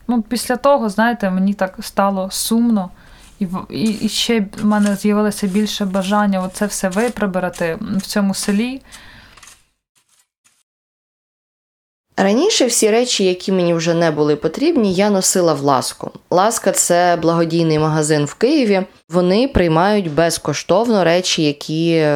Ну, 0.07 0.21
Після 0.21 0.55
того, 0.55 0.89
знаєте, 0.89 1.29
мені 1.29 1.53
так 1.53 1.75
стало 1.79 2.31
сумно, 2.31 2.89
і 3.39 3.47
і, 3.69 3.83
і 3.83 4.09
ще 4.09 4.45
в 4.61 4.65
мене 4.65 4.95
з'явилося 4.95 5.47
більше 5.47 5.85
бажання 5.85 6.41
оце 6.41 6.65
все 6.65 6.89
виприбирати 6.89 7.77
в 7.97 8.01
цьому 8.01 8.33
селі. 8.33 8.81
Раніше 12.17 12.65
всі 12.65 12.91
речі, 12.91 13.23
які 13.23 13.51
мені 13.51 13.73
вже 13.73 13.93
не 13.93 14.11
були 14.11 14.35
потрібні, 14.35 14.93
я 14.93 15.09
носила 15.09 15.53
в 15.53 15.61
ласку. 15.61 16.11
Ласка 16.29 16.71
це 16.71 17.17
благодійний 17.21 17.79
магазин 17.79 18.25
в 18.25 18.33
Києві. 18.33 18.81
Вони 19.09 19.47
приймають 19.47 20.13
безкоштовно 20.13 21.03
речі, 21.03 21.43
які 21.43 22.07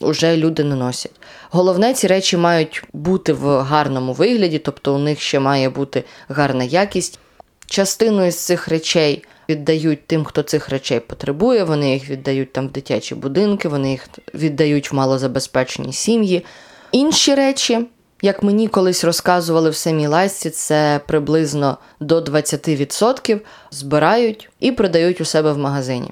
вже 0.00 0.36
люди 0.36 0.64
не 0.64 0.74
носять. 0.74 1.12
Головне, 1.50 1.94
ці 1.94 2.06
речі 2.06 2.36
мають 2.36 2.84
бути 2.92 3.32
в 3.32 3.60
гарному 3.60 4.12
вигляді, 4.12 4.58
тобто 4.58 4.94
у 4.94 4.98
них 4.98 5.20
ще 5.20 5.40
має 5.40 5.70
бути 5.70 6.04
гарна 6.28 6.64
якість. 6.64 7.18
Частину 7.66 8.26
із 8.26 8.36
цих 8.36 8.68
речей 8.68 9.24
віддають 9.48 10.06
тим, 10.06 10.24
хто 10.24 10.42
цих 10.42 10.68
речей 10.68 11.00
потребує. 11.00 11.64
Вони 11.64 11.92
їх 11.92 12.10
віддають 12.10 12.52
там 12.52 12.68
в 12.68 12.72
дитячі 12.72 13.14
будинки, 13.14 13.68
вони 13.68 13.90
їх 13.90 14.08
віддають 14.34 14.92
в 14.92 14.94
малозабезпечені 14.94 15.92
сім'ї. 15.92 16.44
Інші 16.92 17.34
речі. 17.34 17.86
Як 18.22 18.42
мені 18.42 18.68
колись 18.68 19.04
розказували 19.04 19.70
в 19.70 19.76
самій 19.76 20.06
ласці, 20.06 20.50
це 20.50 21.00
приблизно 21.06 21.78
до 22.00 22.20
20% 22.20 23.40
збирають 23.70 24.50
і 24.60 24.72
продають 24.72 25.20
у 25.20 25.24
себе 25.24 25.52
в 25.52 25.58
магазині. 25.58 26.10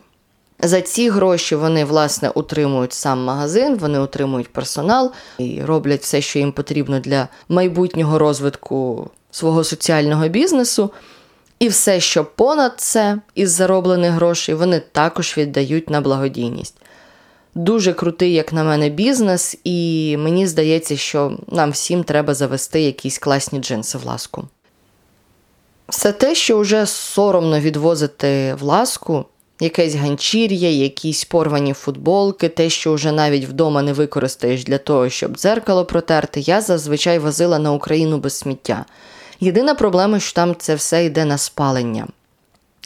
За 0.61 0.81
ці 0.81 1.11
гроші 1.11 1.57
вони, 1.57 1.85
власне, 1.85 2.31
утримують 2.31 2.93
сам 2.93 3.25
магазин, 3.25 3.77
вони 3.77 4.01
утримують 4.01 4.53
персонал 4.53 5.13
і 5.39 5.63
роблять 5.63 6.03
все, 6.03 6.21
що 6.21 6.39
їм 6.39 6.53
потрібно 6.53 7.01
для 7.01 7.29
майбутнього 7.49 8.19
розвитку 8.19 9.11
свого 9.31 9.65
соціального 9.65 10.29
бізнесу. 10.29 10.91
І 11.65 11.69
все, 11.69 12.01
що 12.01 12.25
понад 12.25 12.73
це 12.77 13.19
із 13.35 13.51
зароблених 13.51 14.13
грошей, 14.13 14.55
вони 14.55 14.83
також 14.93 15.35
віддають 15.39 15.91
на 15.91 16.01
благодійність. 16.01 16.77
Дуже 17.55 17.93
крутий, 17.93 18.33
як 18.33 18.53
на 18.53 18.65
мене, 18.65 18.89
бізнес, 18.89 19.57
і 19.65 20.17
мені 20.19 20.47
здається, 20.47 20.97
що 20.97 21.39
нам 21.49 21.71
всім 21.71 22.05
треба 22.05 22.35
завести 22.35 22.81
якісь 22.81 23.19
класні 23.19 23.59
джинси 23.59 23.99
в 23.99 24.05
ласку. 24.05 24.49
Все 25.89 26.13
те, 26.13 26.35
що 26.35 26.59
вже 26.59 26.87
соромно 26.87 27.61
відвозити 27.61 28.55
в 28.61 28.63
ласку, 28.63 29.25
якесь 29.61 29.95
ганчір'я, 29.95 30.71
якісь 30.71 31.25
порвані 31.25 31.73
футболки, 31.73 32.49
те, 32.49 32.71
що 32.71 32.95
вже 32.95 33.13
навіть 33.13 33.45
вдома 33.45 33.83
не 33.83 33.93
використаєш 33.93 34.65
для 34.65 34.79
того, 34.79 35.09
щоб 35.09 35.37
дзеркало 35.37 35.85
протерти, 35.85 36.41
я 36.41 36.61
зазвичай 36.61 37.19
возила 37.19 37.59
на 37.59 37.73
Україну 37.73 38.19
без 38.19 38.39
сміття. 38.39 38.85
Єдина 39.45 39.75
проблема, 39.75 40.21
що 40.21 40.33
там 40.33 40.57
це 40.59 40.75
все 40.75 41.05
йде 41.05 41.25
на 41.25 41.39
спалення. 41.39 42.07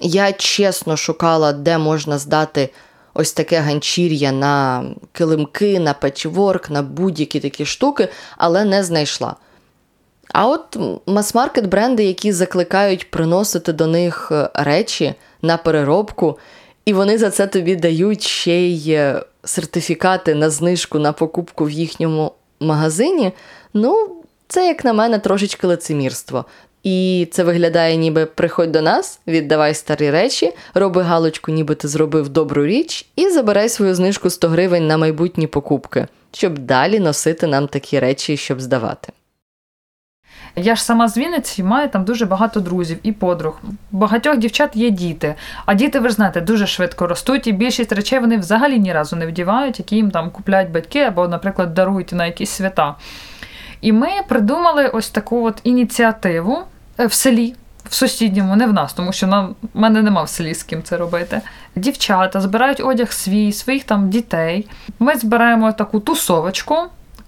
Я 0.00 0.32
чесно 0.32 0.96
шукала, 0.96 1.52
де 1.52 1.78
можна 1.78 2.18
здати 2.18 2.70
ось 3.14 3.32
таке 3.32 3.58
ганчір'я 3.58 4.32
на 4.32 4.84
килимки, 5.12 5.80
на 5.80 5.94
печворк, 5.94 6.70
на 6.70 6.82
будь-які 6.82 7.40
такі 7.40 7.66
штуки, 7.66 8.08
але 8.36 8.64
не 8.64 8.84
знайшла. 8.84 9.34
А 10.34 10.48
от 10.48 10.76
мас-маркет 11.06 11.66
бренди, 11.66 12.04
які 12.04 12.32
закликають 12.32 13.10
приносити 13.10 13.72
до 13.72 13.86
них 13.86 14.28
е, 14.32 14.50
речі 14.54 15.14
на 15.42 15.56
переробку, 15.56 16.38
і 16.84 16.92
вони 16.92 17.18
за 17.18 17.30
це 17.30 17.46
тобі 17.46 17.76
дають 17.76 18.22
ще 18.22 18.56
й 18.56 18.90
е, 18.90 19.22
сертифікати 19.44 20.34
на 20.34 20.50
знижку 20.50 20.98
на 20.98 21.12
покупку 21.12 21.64
в 21.64 21.70
їхньому 21.70 22.32
магазині. 22.60 23.32
Ну, 23.74 24.17
це, 24.48 24.66
як 24.66 24.84
на 24.84 24.92
мене, 24.92 25.18
трошечки 25.18 25.66
лицемірство. 25.66 26.44
І 26.82 27.28
це 27.32 27.44
виглядає, 27.44 27.96
ніби 27.96 28.26
приходь 28.26 28.72
до 28.72 28.82
нас, 28.82 29.20
віддавай 29.26 29.74
старі 29.74 30.10
речі, 30.10 30.52
роби 30.74 31.02
галочку, 31.02 31.52
ніби 31.52 31.74
ти 31.74 31.88
зробив 31.88 32.28
добру 32.28 32.66
річ, 32.66 33.06
і 33.16 33.30
забирай 33.30 33.68
свою 33.68 33.94
знижку 33.94 34.30
100 34.30 34.48
гривень 34.48 34.86
на 34.86 34.96
майбутні 34.96 35.46
покупки, 35.46 36.06
щоб 36.32 36.58
далі 36.58 37.00
носити 37.00 37.46
нам 37.46 37.68
такі 37.68 37.98
речі, 37.98 38.36
щоб 38.36 38.60
здавати. 38.60 39.12
Я 40.56 40.76
ж 40.76 40.84
сама 40.84 41.08
з 41.08 41.18
Вінниці 41.18 41.62
маю 41.62 41.88
там 41.88 42.04
дуже 42.04 42.26
багато 42.26 42.60
друзів 42.60 42.98
і 43.02 43.12
подруг. 43.12 43.60
Багатьох 43.90 44.36
дівчат 44.36 44.76
є 44.76 44.90
діти. 44.90 45.34
А 45.66 45.74
діти, 45.74 46.00
ви 46.00 46.08
ж 46.08 46.14
знаєте, 46.14 46.40
дуже 46.40 46.66
швидко 46.66 47.06
ростуть, 47.06 47.46
і 47.46 47.52
більшість 47.52 47.92
речей 47.92 48.18
вони 48.18 48.36
взагалі 48.36 48.78
ні 48.78 48.92
разу 48.92 49.16
не 49.16 49.26
вдівають, 49.26 49.78
які 49.78 49.96
їм 49.96 50.10
там 50.10 50.30
купляють 50.30 50.70
батьки 50.70 51.00
або, 51.00 51.28
наприклад, 51.28 51.74
дарують 51.74 52.12
на 52.12 52.26
якісь 52.26 52.50
свята. 52.50 52.94
І 53.80 53.92
ми 53.92 54.08
придумали 54.28 54.88
ось 54.88 55.10
таку 55.10 55.46
от 55.46 55.60
ініціативу 55.64 56.58
е, 56.98 57.06
в 57.06 57.12
селі. 57.12 57.54
В 57.88 57.94
сусідньому, 57.94 58.56
не 58.56 58.66
в 58.66 58.72
нас, 58.72 58.92
тому 58.92 59.12
що 59.12 59.26
нам 59.26 59.54
в 59.74 59.80
мене 59.80 60.02
нема 60.02 60.22
в 60.22 60.28
селі 60.28 60.54
з 60.54 60.62
ким 60.62 60.82
це 60.82 60.96
робити. 60.96 61.40
Дівчата 61.76 62.40
збирають 62.40 62.80
одяг 62.80 63.12
свій, 63.12 63.52
своїх 63.52 63.84
там 63.84 64.10
дітей. 64.10 64.68
Ми 64.98 65.16
збираємо 65.16 65.72
таку 65.72 66.00
тусовочку, 66.00 66.76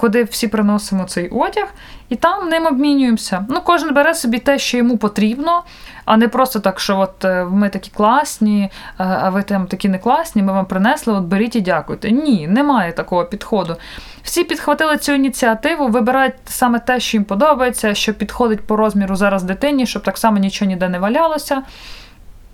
куди 0.01 0.25
всі 0.25 0.49
приносимо 0.49 1.05
цей 1.05 1.29
одяг, 1.29 1.67
і 2.09 2.17
там 2.17 2.49
ним 2.49 2.67
обмінюємося. 2.67 3.47
Ну, 3.49 3.61
кожен 3.65 3.95
бере 3.95 4.15
собі 4.15 4.39
те, 4.39 4.59
що 4.59 4.77
йому 4.77 4.97
потрібно, 4.97 5.63
а 6.05 6.17
не 6.17 6.29
просто 6.29 6.61
так, 6.61 6.81
що 6.81 6.99
от 6.99 7.25
е, 7.25 7.45
ми 7.45 7.69
такі 7.69 7.91
класні, 7.95 8.63
е, 8.63 8.71
а 8.97 9.31
ви 9.31 9.43
там 9.43 9.67
такі 9.67 9.89
не 9.89 9.99
класні, 9.99 10.43
ми 10.43 10.53
вам 10.53 10.67
принесли, 10.67 11.15
от 11.15 11.25
беріть 11.25 11.57
і 11.57 11.61
дякуйте. 11.61 12.11
Ні, 12.11 12.47
немає 12.49 12.93
такого 12.93 13.25
підходу. 13.25 13.77
Всі 14.23 14.45
підхватили 14.45 14.97
цю 14.97 15.13
ініціативу, 15.13 15.89
вибирають 15.89 16.35
саме 16.45 16.79
те, 16.79 17.01
що 17.01 17.17
їм 17.17 17.25
подобається, 17.25 17.95
що 17.95 18.15
підходить 18.15 18.61
по 18.61 18.77
розміру 18.77 19.17
зараз 19.17 19.43
дитині, 19.43 19.87
щоб 19.87 20.03
так 20.03 20.19
само 20.19 20.39
нічого 20.39 20.69
ніде 20.69 20.89
не 20.89 20.99
валялося. 20.99 21.63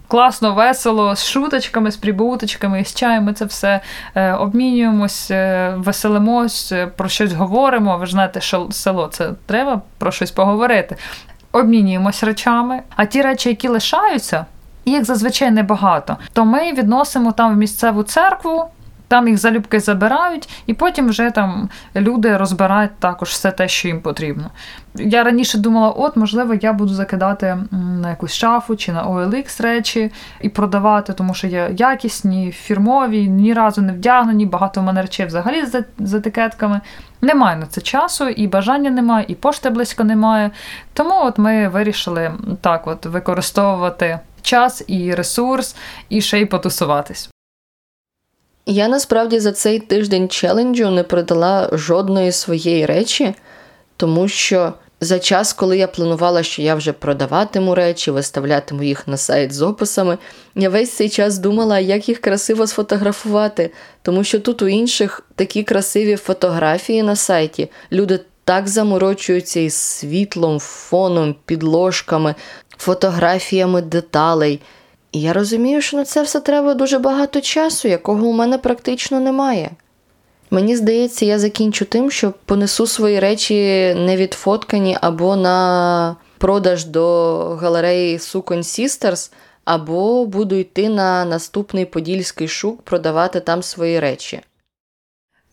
Класно, 0.09 0.55
весело, 0.55 1.17
з 1.17 1.25
шуточками, 1.25 1.91
з 1.91 1.97
прибуточками, 1.97 2.85
з 2.85 2.95
чаєм 2.95 3.25
ми 3.25 3.33
це 3.33 3.45
все 3.45 3.81
е, 4.15 4.33
обмінюємось, 4.33 5.31
е, 5.31 5.75
веселимось, 5.77 6.73
е, 6.73 6.87
про 6.87 7.09
щось 7.09 7.33
говоримо. 7.33 7.99
Ви 7.99 8.07
ж 8.07 8.13
знаєте, 8.13 8.41
що 8.41 8.69
село 8.71 9.07
це 9.07 9.31
треба 9.47 9.81
про 9.99 10.13
щось 10.13 10.31
поговорити. 10.31 10.97
Обмінюємось 11.53 12.23
речами. 12.23 12.81
А 12.97 13.05
ті 13.05 13.23
речі, 13.23 13.49
які 13.49 13.69
лишаються, 13.69 14.47
їх 14.85 15.05
зазвичай 15.05 15.51
небагато, 15.51 16.17
то 16.33 16.45
ми 16.45 16.73
відносимо 16.73 17.33
там 17.33 17.55
в 17.55 17.57
місцеву 17.57 18.03
церкву. 18.03 18.65
Там 19.09 19.29
їх 19.29 19.39
залюбки 19.39 19.81
забирають, 19.81 20.49
і 20.67 20.75
потім 20.75 21.09
вже 21.09 21.31
там 21.31 21.69
люди 21.97 22.37
розбирають 22.37 22.97
також 22.99 23.29
все 23.29 23.51
те, 23.51 23.69
що 23.69 23.89
їм 23.89 24.01
потрібно. 24.01 24.51
Я 24.95 25.25
раніше 25.25 25.59
думала, 25.59 25.91
от, 25.91 26.17
можливо, 26.17 26.55
я 26.55 26.73
буду 26.73 26.95
закидати 26.95 27.59
на 28.03 28.11
якусь 28.11 28.33
шафу 28.33 28.77
чи 28.77 28.93
на 28.93 29.09
OLX 29.09 29.63
речі 29.63 30.13
і 30.41 30.49
продавати, 30.49 31.13
тому 31.13 31.35
що 31.35 31.47
є 31.47 31.71
якісні, 31.77 32.53
фірмові, 32.53 33.29
ні 33.29 33.55
разу 33.55 33.83
не 33.83 33.93
вдягнені, 33.93 34.47
багато 34.47 34.81
в 34.81 34.85
мене 34.85 35.03
речей 35.03 35.27
взагалі 35.27 35.65
з, 35.99 36.15
етикетками. 36.15 36.81
Немає 37.21 37.57
на 37.57 37.67
це 37.67 37.81
часу, 37.81 38.29
і 38.29 38.47
бажання 38.47 38.91
немає, 38.91 39.25
і 39.29 39.35
пошти 39.35 39.71
близько 39.71 40.05
немає. 40.05 40.51
Тому 40.93 41.15
от 41.25 41.39
ми 41.39 41.69
вирішили 41.69 42.33
так 42.61 42.87
от 42.87 43.07
використовувати 43.07 44.19
час 44.43 44.85
і 44.87 45.15
ресурс, 45.15 45.77
і 46.09 46.21
ще 46.21 46.41
й 46.41 46.47
потусуватись. 46.47 47.31
Я 48.67 48.89
насправді 48.89 49.41
за 49.41 49.53
цей 49.53 49.79
тиждень 49.79 50.29
челенджу 50.29 50.91
не 50.91 51.03
продала 51.03 51.71
жодної 51.73 52.33
своєї 52.33 52.87
речі, 52.87 53.35
тому 53.97 54.29
що 54.29 54.73
за 55.01 55.19
час, 55.19 55.53
коли 55.53 55.79
я 55.79 55.87
планувала, 55.87 56.43
що 56.43 56.63
я 56.63 56.75
вже 56.75 56.93
продаватиму 56.93 57.75
речі, 57.75 58.11
виставлятиму 58.11 58.83
їх 58.83 59.09
на 59.09 59.17
сайт 59.17 59.53
з 59.53 59.63
описами, 59.63 60.19
я 60.55 60.69
весь 60.69 60.93
цей 60.93 61.09
час 61.09 61.39
думала, 61.39 61.79
як 61.79 62.09
їх 62.09 62.21
красиво 62.21 62.67
сфотографувати, 62.67 63.71
тому 64.03 64.25
що 64.25 64.41
тут 64.41 64.63
у 64.63 64.69
інших 64.69 65.23
такі 65.35 65.63
красиві 65.63 66.17
фотографії 66.17 67.03
на 67.03 67.17
сайті. 67.17 67.71
Люди 67.93 68.21
так 68.45 68.69
заморочуються 68.69 69.61
із 69.61 69.75
світлом, 69.75 70.59
фоном, 70.59 71.37
підложками, 71.45 72.35
фотографіями 72.79 73.83
деталей. 73.83 74.61
Я 75.13 75.33
розумію, 75.33 75.83
що 75.83 75.97
на 75.97 76.05
це 76.05 76.23
все 76.23 76.41
треба 76.41 76.75
дуже 76.75 76.99
багато 76.99 77.41
часу, 77.41 77.89
якого 77.89 78.27
у 78.27 78.33
мене 78.33 78.59
практично 78.59 79.21
немає. 79.21 79.71
Мені 80.51 80.77
здається, 80.77 81.25
я 81.25 81.39
закінчу 81.39 81.85
тим, 81.85 82.11
що 82.11 82.33
понесу 82.45 82.87
свої 82.87 83.21
речі 83.21 83.55
не 83.95 84.17
відфоткані 84.17 84.99
або 85.01 85.37
на 85.37 86.17
продаж 86.39 86.85
до 86.85 87.37
галереї 87.61 88.19
Суконь 88.19 88.63
Сістерс, 88.63 89.33
або 89.65 90.27
буду 90.27 90.55
йти 90.55 90.89
на 90.89 91.25
наступний 91.25 91.85
подільський 91.85 92.49
шук 92.49 92.83
продавати 92.83 93.41
там 93.41 93.63
свої 93.63 94.01
речі. 94.01 94.41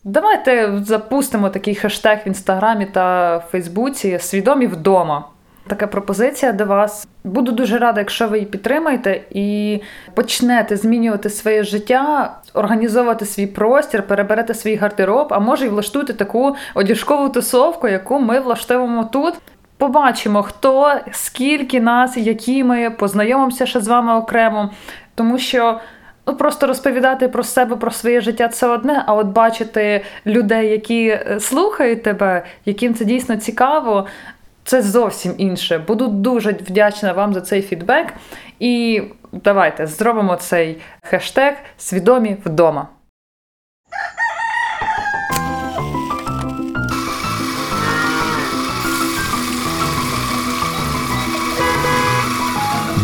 Давайте 0.04 0.82
запустимо 0.86 1.50
такий 1.50 1.74
хештег 1.74 2.18
в 2.24 2.28
інстаграмі 2.28 2.86
та 2.86 3.38
Фейсбуці 3.50 4.18
Свідомі 4.18 4.66
вдома. 4.66 5.28
Така 5.66 5.86
пропозиція 5.86 6.52
до 6.52 6.64
вас. 6.64 7.08
Буду 7.24 7.52
дуже 7.52 7.78
рада, 7.78 8.00
якщо 8.00 8.28
ви 8.28 8.38
її 8.38 8.50
підтримаєте 8.50 9.20
і 9.30 9.80
почнете 10.14 10.76
змінювати 10.76 11.30
своє 11.30 11.64
життя, 11.64 12.34
організовувати 12.54 13.26
свій 13.26 13.46
простір, 13.46 14.02
переберете 14.02 14.54
свій 14.54 14.74
гардероб, 14.76 15.28
а 15.30 15.38
може 15.38 15.66
й 15.66 15.68
влаштуйте 15.68 16.12
таку 16.12 16.56
одяжкову 16.74 17.28
тусовку, 17.28 17.88
яку 17.88 18.18
ми 18.18 18.40
влаштуємо 18.40 19.04
тут. 19.12 19.34
Побачимо, 19.78 20.42
хто, 20.42 20.92
скільки 21.12 21.80
нас, 21.80 22.16
які 22.16 22.64
ми 22.64 22.90
познайомимося 22.90 23.66
ще 23.66 23.80
з 23.80 23.88
вами 23.88 24.14
окремо, 24.14 24.70
тому 25.14 25.38
що. 25.38 25.80
Ну, 26.26 26.36
просто 26.36 26.66
розповідати 26.66 27.28
про 27.28 27.42
себе, 27.42 27.76
про 27.76 27.90
своє 27.90 28.20
життя 28.20 28.48
це 28.48 28.66
одне, 28.66 29.04
а 29.06 29.14
от 29.14 29.26
бачити 29.26 30.04
людей, 30.26 30.68
які 30.68 31.06
е, 31.08 31.36
слухають 31.40 32.02
тебе, 32.02 32.44
яким 32.64 32.94
це 32.94 33.04
дійсно 33.04 33.36
цікаво, 33.36 34.06
це 34.64 34.82
зовсім 34.82 35.34
інше. 35.38 35.78
Буду 35.78 36.08
дуже 36.08 36.52
вдячна 36.52 37.12
вам 37.12 37.34
за 37.34 37.40
цей 37.40 37.62
фідбек. 37.62 38.06
І 38.60 39.02
давайте 39.32 39.86
зробимо 39.86 40.36
цей 40.36 40.78
хештег 41.02 41.54
свідомі 41.78 42.36
вдома. 42.44 42.88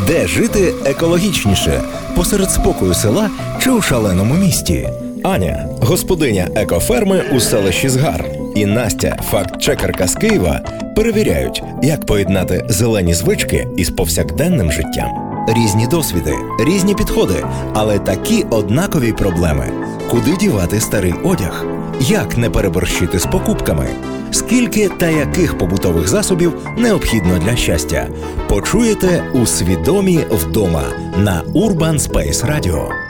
Де 0.07 0.27
жити 0.27 0.75
екологічніше 0.85 1.83
посеред 2.16 2.51
спокою 2.51 2.94
села 2.94 3.31
чи 3.62 3.70
у 3.70 3.83
шаленому 3.83 4.35
місті? 4.35 4.88
Аня, 5.25 5.68
господиня 5.83 6.49
екоферми 6.55 7.25
у 7.33 7.40
селищі 7.40 7.88
Згар, 7.88 8.25
і 8.54 8.66
Настя, 8.66 9.16
факт-чекерка 9.30 10.06
з 10.06 10.14
Києва, 10.14 10.60
перевіряють, 10.96 11.62
як 11.82 12.06
поєднати 12.06 12.64
зелені 12.68 13.14
звички 13.14 13.68
із 13.76 13.90
повсякденним 13.90 14.72
життям. 14.72 15.30
Різні 15.48 15.86
досвіди, 15.86 16.34
різні 16.66 16.94
підходи, 16.94 17.44
але 17.74 17.98
такі 17.98 18.44
однакові 18.50 19.12
проблеми: 19.12 19.68
куди 20.10 20.36
дівати 20.36 20.80
старий 20.80 21.14
одяг, 21.24 21.64
як 22.00 22.38
не 22.38 22.50
переборщити 22.50 23.18
з 23.18 23.26
покупками, 23.26 23.86
скільки 24.30 24.88
та 24.88 25.08
яких 25.08 25.58
побутових 25.58 26.08
засобів 26.08 26.52
необхідно 26.78 27.38
для 27.38 27.56
щастя. 27.56 28.08
Почуєте 28.48 29.24
у 29.34 29.46
свідомі 29.46 30.20
вдома 30.30 30.82
на 31.16 31.42
Urban 31.54 31.98
Space 31.98 32.46
Radio. 32.46 33.10